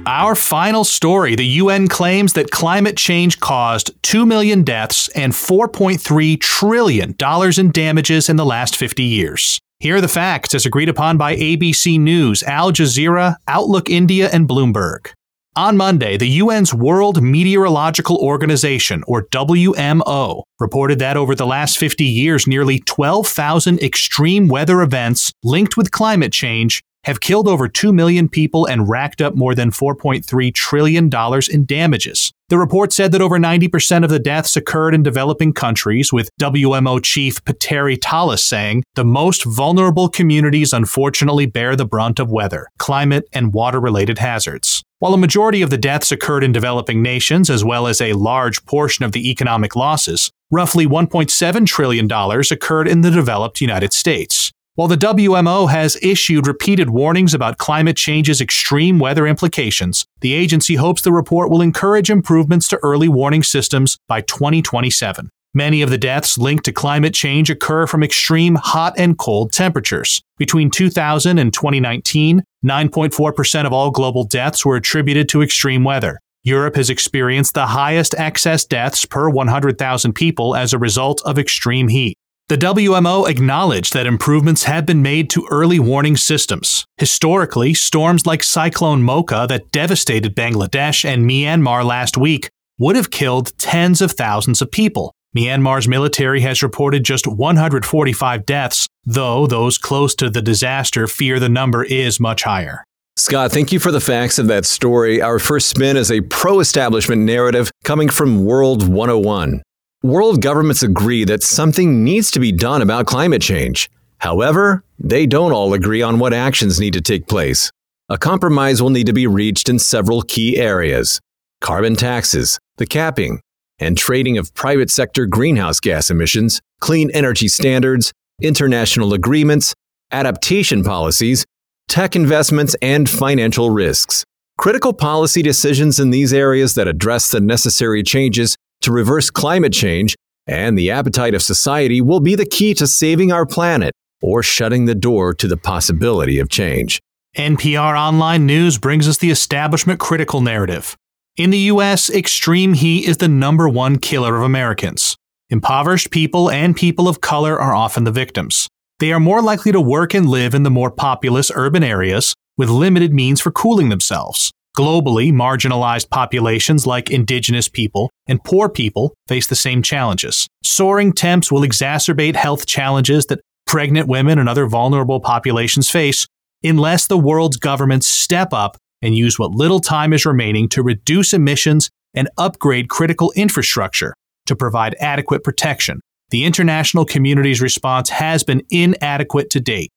Our 0.08 0.34
final 0.34 0.86
story 0.86 1.36
the 1.36 1.46
UN 1.46 1.90
claims 1.90 2.32
that 2.34 2.52
climate 2.52 2.96
change 2.96 3.42
caused 3.42 3.92
2 4.04 4.26
million 4.26 4.64
deaths 4.64 5.10
and 5.10 5.34
$4.3 5.34 6.40
trillion 6.40 7.16
in 7.58 7.72
damages 7.72 8.30
in 8.30 8.38
the 8.38 8.46
last 8.46 8.78
50 8.78 9.04
years. 9.04 9.60
Here 9.82 9.98
are 9.98 10.02
the 10.02 10.08
facts 10.08 10.56
as 10.56 10.66
agreed 10.66 10.88
upon 10.88 11.18
by 11.18 11.36
ABC 11.36 12.00
News, 12.00 12.44
Al 12.44 12.72
Jazeera, 12.72 13.36
Outlook 13.46 13.90
India, 13.90 14.30
and 14.32 14.48
Bloomberg. 14.48 15.12
On 15.58 15.78
Monday, 15.78 16.18
the 16.18 16.42
UN's 16.42 16.74
World 16.74 17.24
Meteorological 17.24 18.18
Organization, 18.18 19.06
or 19.08 19.26
WMO, 19.28 20.44
reported 20.60 21.00
that 21.00 21.16
over 21.16 21.34
the 21.34 21.46
last 21.46 21.78
50 21.78 22.04
years, 22.04 22.46
nearly 22.46 22.80
12,000 22.80 23.82
extreme 23.82 24.50
weather 24.50 24.82
events 24.82 25.32
linked 25.46 25.78
with 25.78 25.92
climate 25.92 26.34
change 26.34 26.84
have 27.06 27.22
killed 27.22 27.48
over 27.48 27.68
2 27.68 27.94
million 27.94 28.28
people 28.28 28.66
and 28.66 28.90
racked 28.90 29.22
up 29.22 29.36
more 29.36 29.56
than 29.56 29.72
$4.3 29.72 30.54
trillion 30.54 31.10
in 31.52 31.66
damages. 31.66 32.32
The 32.50 32.58
report 32.60 32.94
said 32.94 33.12
that 33.12 33.22
over 33.22 33.40
90% 33.40 34.04
of 34.04 34.12
the 34.12 34.20
deaths 34.20 34.56
occurred 34.56 34.94
in 34.94 35.02
developing 35.02 35.54
countries, 35.54 36.14
with 36.14 36.30
WMO 36.40 37.04
chief 37.04 37.44
Petteri 37.44 37.98
Taalas 37.98 38.40
saying 38.40 38.84
the 38.94 39.04
most 39.04 39.44
vulnerable 39.46 40.10
communities 40.10 40.72
unfortunately 40.72 41.48
bear 41.48 41.76
the 41.76 41.88
brunt 41.88 42.20
of 42.20 42.32
weather, 42.32 42.68
climate, 42.78 43.28
and 43.34 43.54
water 43.54 43.80
related 43.80 44.20
hazards. 44.20 44.84
While 45.00 45.14
a 45.14 45.18
majority 45.18 45.62
of 45.62 45.72
the 45.72 45.78
deaths 45.78 46.12
occurred 46.12 46.44
in 46.44 46.52
developing 46.52 47.02
nations, 47.02 47.50
as 47.50 47.66
well 47.66 47.88
as 47.88 48.00
a 48.00 48.14
large 48.14 48.64
portion 48.66 49.04
of 49.04 49.12
the 49.12 49.30
economic 49.30 49.76
losses, 49.76 50.32
roughly 50.52 50.86
$1.7 50.86 51.66
trillion 51.66 52.12
occurred 52.52 52.88
in 52.88 53.02
the 53.02 53.12
developed 53.12 53.60
United 53.60 53.92
States. 53.92 54.52
While 54.76 54.90
the 54.90 54.98
WMO 54.98 55.70
has 55.70 55.98
issued 56.02 56.48
repeated 56.48 56.90
warnings 56.90 57.34
about 57.34 57.58
climate 57.58 57.96
change's 57.96 58.42
extreme 58.42 59.00
weather 59.00 59.26
implications, 59.26 60.06
the 60.20 60.34
agency 60.34 60.76
hopes 60.76 61.02
the 61.02 61.14
report 61.14 61.50
will 61.50 61.62
encourage 61.62 62.10
improvements 62.10 62.68
to 62.68 62.80
early 62.84 63.08
warning 63.08 63.42
systems 63.42 63.98
by 64.10 64.20
2027. 64.20 65.30
Many 65.54 65.82
of 65.82 65.90
the 65.90 65.98
deaths 65.98 66.38
linked 66.38 66.66
to 66.66 66.74
climate 66.74 67.14
change 67.14 67.50
occur 67.50 67.88
from 67.88 68.04
extreme 68.04 68.56
hot 68.56 68.94
and 68.98 69.18
cold 69.18 69.54
temperatures. 69.54 70.22
Between 70.38 70.70
2000 70.70 71.38
and 71.38 71.54
2019, 71.54 72.44
9.4% 72.66 73.66
of 73.66 73.72
all 73.72 73.92
global 73.92 74.26
deaths 74.26 74.66
were 74.66 74.76
attributed 74.76 75.30
to 75.30 75.42
extreme 75.42 75.86
weather. 75.86 76.20
Europe 76.44 76.76
has 76.76 76.90
experienced 76.90 77.54
the 77.54 77.68
highest 77.68 78.14
excess 78.18 78.66
deaths 78.66 79.06
per 79.06 79.30
100,000 79.30 80.12
people 80.12 80.54
as 80.54 80.74
a 80.74 80.78
result 80.78 81.22
of 81.24 81.40
extreme 81.40 81.88
heat. 81.88 82.18
The 82.48 82.58
WMO 82.58 83.28
acknowledged 83.28 83.94
that 83.94 84.06
improvements 84.06 84.66
have 84.66 84.86
been 84.86 85.02
made 85.02 85.32
to 85.32 85.48
early 85.50 85.80
warning 85.80 86.16
systems. 86.16 86.86
Historically, 86.98 87.74
storms 87.74 88.28
like 88.28 88.44
Cyclone 88.44 89.02
Mocha 89.02 89.48
that 89.50 89.72
devastated 89.72 90.36
Bangladesh 90.36 91.04
and 91.04 91.28
Myanmar 91.28 91.84
last 91.84 92.18
week 92.18 92.48
would 92.78 92.96
have 92.96 93.10
killed 93.10 93.58
tens 93.58 94.00
of 94.00 94.12
thousands 94.12 94.62
of 94.62 94.70
people. 94.70 95.12
Myanmar's 95.36 95.88
military 95.88 96.42
has 96.42 96.62
reported 96.62 97.04
just 97.04 97.26
145 97.26 98.46
deaths, 98.46 98.88
though 99.04 99.48
those 99.48 99.80
close 99.80 100.14
to 100.14 100.30
the 100.30 100.44
disaster 100.44 101.08
fear 101.08 101.40
the 101.40 101.50
number 101.50 101.84
is 101.84 102.20
much 102.20 102.44
higher. 102.44 102.84
Scott, 103.18 103.54
thank 103.54 103.72
you 103.72 103.80
for 103.80 103.92
the 103.92 104.00
facts 104.00 104.38
of 104.38 104.46
that 104.50 104.66
story. 104.66 105.20
Our 105.20 105.40
first 105.40 105.68
spin 105.68 105.98
is 105.98 106.12
a 106.12 106.22
pro 106.22 106.60
establishment 106.60 107.24
narrative 107.24 107.72
coming 107.84 108.10
from 108.10 108.46
World 108.46 108.88
101. 108.88 109.64
World 110.06 110.40
governments 110.40 110.84
agree 110.84 111.24
that 111.24 111.42
something 111.42 112.04
needs 112.04 112.30
to 112.30 112.40
be 112.40 112.52
done 112.52 112.84
about 112.84 113.08
climate 113.08 113.42
change. 113.42 113.90
However, 114.20 114.84
they 115.00 115.26
don't 115.26 115.52
all 115.52 115.74
agree 115.74 116.04
on 116.04 116.20
what 116.20 116.32
actions 116.32 116.80
need 116.80 116.94
to 116.94 117.02
take 117.02 117.26
place. 117.26 117.72
A 118.08 118.16
compromise 118.16 118.84
will 118.84 118.92
need 118.92 119.08
to 119.08 119.14
be 119.14 119.26
reached 119.26 119.68
in 119.68 119.80
several 119.80 120.22
key 120.22 120.60
areas 120.60 121.20
carbon 121.60 121.96
taxes, 121.96 122.60
the 122.78 122.86
capping 122.86 123.42
and 123.80 123.98
trading 123.98 124.38
of 124.38 124.54
private 124.54 124.92
sector 124.92 125.26
greenhouse 125.26 125.80
gas 125.80 126.12
emissions, 126.12 126.62
clean 126.82 127.10
energy 127.10 127.48
standards, 127.48 128.14
international 128.40 129.12
agreements, 129.12 129.74
adaptation 130.12 130.84
policies, 130.84 131.46
tech 131.88 132.16
investments, 132.16 132.76
and 132.80 133.10
financial 133.10 133.72
risks. 133.72 134.24
Critical 134.60 134.94
policy 134.94 135.42
decisions 135.42 136.00
in 136.00 136.12
these 136.12 136.32
areas 136.32 136.76
that 136.76 136.88
address 136.88 137.32
the 137.32 137.42
necessary 137.42 138.04
changes 138.04 138.56
to 138.86 138.92
reverse 138.92 139.30
climate 139.30 139.74
change 139.74 140.16
and 140.48 140.78
the 140.78 140.92
appetite 140.92 141.34
of 141.34 141.42
society 141.42 142.02
will 142.02 142.20
be 142.20 142.36
the 142.36 142.46
key 142.46 142.74
to 142.76 142.88
saving 142.88 143.32
our 143.32 143.46
planet 143.46 143.94
or 144.22 144.42
shutting 144.42 144.86
the 144.86 144.96
door 144.96 145.34
to 145.34 145.48
the 145.48 145.58
possibility 145.58 146.40
of 146.40 146.50
change. 146.50 147.00
NPR 147.36 148.00
Online 148.00 148.46
News 148.46 148.78
brings 148.78 149.08
us 149.08 149.18
the 149.18 149.32
establishment 149.32 150.00
critical 150.00 150.40
narrative. 150.42 150.96
In 151.36 151.50
the 151.50 151.58
U.S., 151.74 152.10
extreme 152.10 152.74
heat 152.74 153.08
is 153.08 153.18
the 153.18 153.28
number 153.28 153.68
one 153.68 153.98
killer 153.98 154.38
of 154.38 154.44
Americans. 154.44 155.18
Impoverished 155.50 156.12
people 156.12 156.50
and 156.50 156.76
people 156.76 157.10
of 157.10 157.22
color 157.22 157.60
are 157.60 157.76
often 157.76 158.06
the 158.06 158.12
victims. 158.12 158.68
They 159.00 159.12
are 159.12 159.20
more 159.20 159.42
likely 159.42 159.74
to 159.74 159.82
work 159.82 160.14
and 160.14 160.30
live 160.30 160.54
in 160.54 160.64
the 160.64 160.72
more 160.72 160.90
populous 160.90 161.52
urban 161.54 161.84
areas 161.84 162.34
with 162.58 162.70
limited 162.70 163.14
means 163.14 163.42
for 163.42 163.52
cooling 163.52 163.90
themselves. 163.90 164.52
Globally, 164.76 165.32
marginalized 165.32 166.10
populations 166.10 166.86
like 166.86 167.10
indigenous 167.10 167.70
people 167.70 168.10
and 168.28 168.44
poor 168.44 168.68
people 168.68 169.14
face 169.28 169.48
the 169.48 169.56
same 169.56 169.82
challenges. 169.82 170.48
Soaring 170.64 171.14
temps 171.14 171.52
will 171.52 171.62
exacerbate 171.62 172.36
health 172.36 172.66
challenges 172.66 173.28
that 173.28 173.40
pregnant 173.66 174.08
women 174.08 174.38
and 174.38 174.50
other 174.50 174.68
vulnerable 174.68 175.20
populations 175.20 175.90
face 175.90 176.28
unless 176.64 177.08
the 177.08 177.18
world's 177.18 177.58
governments 177.58 178.08
step 178.08 178.50
up 178.52 178.76
and 179.02 179.16
use 179.16 179.40
what 179.40 179.52
little 179.52 179.80
time 179.80 180.12
is 180.12 180.26
remaining 180.26 180.68
to 180.70 180.84
reduce 180.84 181.34
emissions 181.34 181.90
and 182.14 182.30
upgrade 182.38 182.90
critical 182.90 183.32
infrastructure 183.36 184.14
to 184.46 184.56
provide 184.56 184.96
adequate 185.00 185.44
protection. 185.44 186.02
The 186.32 186.44
international 186.44 187.06
community's 187.06 187.62
response 187.62 188.10
has 188.10 188.44
been 188.44 188.64
inadequate 188.70 189.50
to 189.52 189.60
date. 189.60 189.90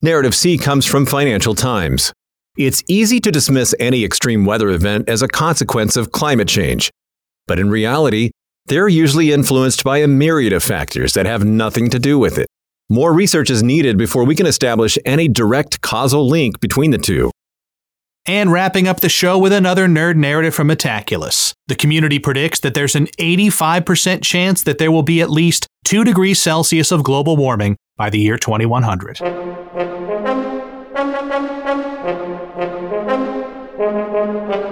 Narrative 0.00 0.34
C 0.34 0.58
comes 0.58 0.86
from 0.86 1.06
Financial 1.06 1.54
Times. 1.54 2.12
It's 2.56 2.84
easy 2.86 3.18
to 3.20 3.32
dismiss 3.32 3.74
any 3.80 4.04
extreme 4.04 4.44
weather 4.44 4.68
event 4.68 5.08
as 5.08 5.22
a 5.22 5.28
consequence 5.28 5.96
of 5.96 6.12
climate 6.12 6.48
change. 6.48 6.90
But 7.46 7.58
in 7.58 7.70
reality, 7.70 8.30
they're 8.66 8.88
usually 8.88 9.32
influenced 9.32 9.82
by 9.84 9.98
a 9.98 10.06
myriad 10.06 10.52
of 10.52 10.62
factors 10.62 11.14
that 11.14 11.24
have 11.24 11.46
nothing 11.46 11.88
to 11.88 11.98
do 11.98 12.18
with 12.18 12.36
it. 12.36 12.46
More 12.90 13.14
research 13.14 13.48
is 13.48 13.62
needed 13.62 13.96
before 13.96 14.24
we 14.24 14.34
can 14.34 14.44
establish 14.44 14.98
any 15.06 15.28
direct 15.28 15.80
causal 15.80 16.28
link 16.28 16.60
between 16.60 16.90
the 16.90 16.98
two. 16.98 17.30
And 18.26 18.52
wrapping 18.52 18.86
up 18.86 19.00
the 19.00 19.08
show 19.08 19.38
with 19.38 19.52
another 19.52 19.88
nerd 19.88 20.16
narrative 20.16 20.54
from 20.54 20.68
Metaculus. 20.68 21.54
The 21.68 21.74
community 21.74 22.18
predicts 22.18 22.60
that 22.60 22.74
there's 22.74 22.94
an 22.94 23.06
85% 23.18 24.22
chance 24.22 24.62
that 24.64 24.76
there 24.76 24.92
will 24.92 25.02
be 25.02 25.22
at 25.22 25.30
least 25.30 25.66
2 25.86 26.04
degrees 26.04 26.40
Celsius 26.40 26.92
of 26.92 27.02
global 27.02 27.38
warming 27.38 27.78
by 27.96 28.10
the 28.10 28.18
year 28.18 28.36
2100. 28.36 30.61
Thank 30.94 31.08
you. 33.78 34.71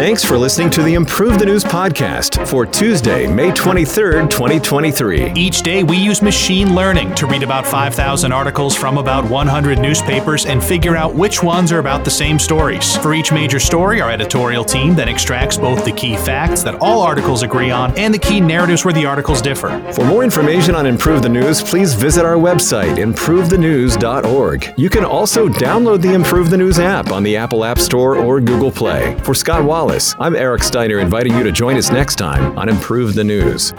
Thanks 0.00 0.24
for 0.24 0.38
listening 0.38 0.70
to 0.70 0.82
the 0.82 0.94
Improve 0.94 1.38
the 1.38 1.44
News 1.44 1.62
podcast 1.62 2.48
for 2.48 2.64
Tuesday, 2.64 3.26
May 3.26 3.50
23rd, 3.50 4.30
2023. 4.30 5.32
Each 5.32 5.60
day, 5.60 5.82
we 5.84 5.98
use 5.98 6.22
machine 6.22 6.74
learning 6.74 7.14
to 7.16 7.26
read 7.26 7.42
about 7.42 7.66
5,000 7.66 8.32
articles 8.32 8.74
from 8.74 8.96
about 8.96 9.28
100 9.28 9.78
newspapers 9.78 10.46
and 10.46 10.64
figure 10.64 10.96
out 10.96 11.14
which 11.14 11.42
ones 11.42 11.70
are 11.70 11.80
about 11.80 12.06
the 12.06 12.10
same 12.10 12.38
stories. 12.38 12.96
For 12.96 13.12
each 13.12 13.30
major 13.30 13.60
story, 13.60 14.00
our 14.00 14.10
editorial 14.10 14.64
team 14.64 14.94
then 14.94 15.06
extracts 15.06 15.58
both 15.58 15.84
the 15.84 15.92
key 15.92 16.16
facts 16.16 16.62
that 16.62 16.76
all 16.76 17.02
articles 17.02 17.42
agree 17.42 17.70
on 17.70 17.94
and 17.98 18.14
the 18.14 18.18
key 18.18 18.40
narratives 18.40 18.86
where 18.86 18.94
the 18.94 19.04
articles 19.04 19.42
differ. 19.42 19.68
For 19.92 20.06
more 20.06 20.24
information 20.24 20.74
on 20.74 20.86
Improve 20.86 21.20
the 21.20 21.28
News, 21.28 21.62
please 21.62 21.92
visit 21.92 22.24
our 22.24 22.36
website, 22.36 22.96
improvethenews.org. 22.96 24.72
You 24.78 24.88
can 24.88 25.04
also 25.04 25.46
download 25.46 26.00
the 26.00 26.14
Improve 26.14 26.48
the 26.48 26.56
News 26.56 26.78
app 26.78 27.12
on 27.12 27.22
the 27.22 27.36
Apple 27.36 27.66
App 27.66 27.78
Store 27.78 28.16
or 28.16 28.40
Google 28.40 28.72
Play. 28.72 29.14
For 29.24 29.34
Scott 29.34 29.62
Wallace, 29.62 29.89
I'm 30.20 30.36
Eric 30.36 30.62
Steiner 30.62 31.00
inviting 31.00 31.34
you 31.34 31.42
to 31.42 31.50
join 31.50 31.76
us 31.76 31.90
next 31.90 32.14
time 32.14 32.56
on 32.56 32.68
Improve 32.68 33.16
the 33.16 33.24
News. 33.24 33.72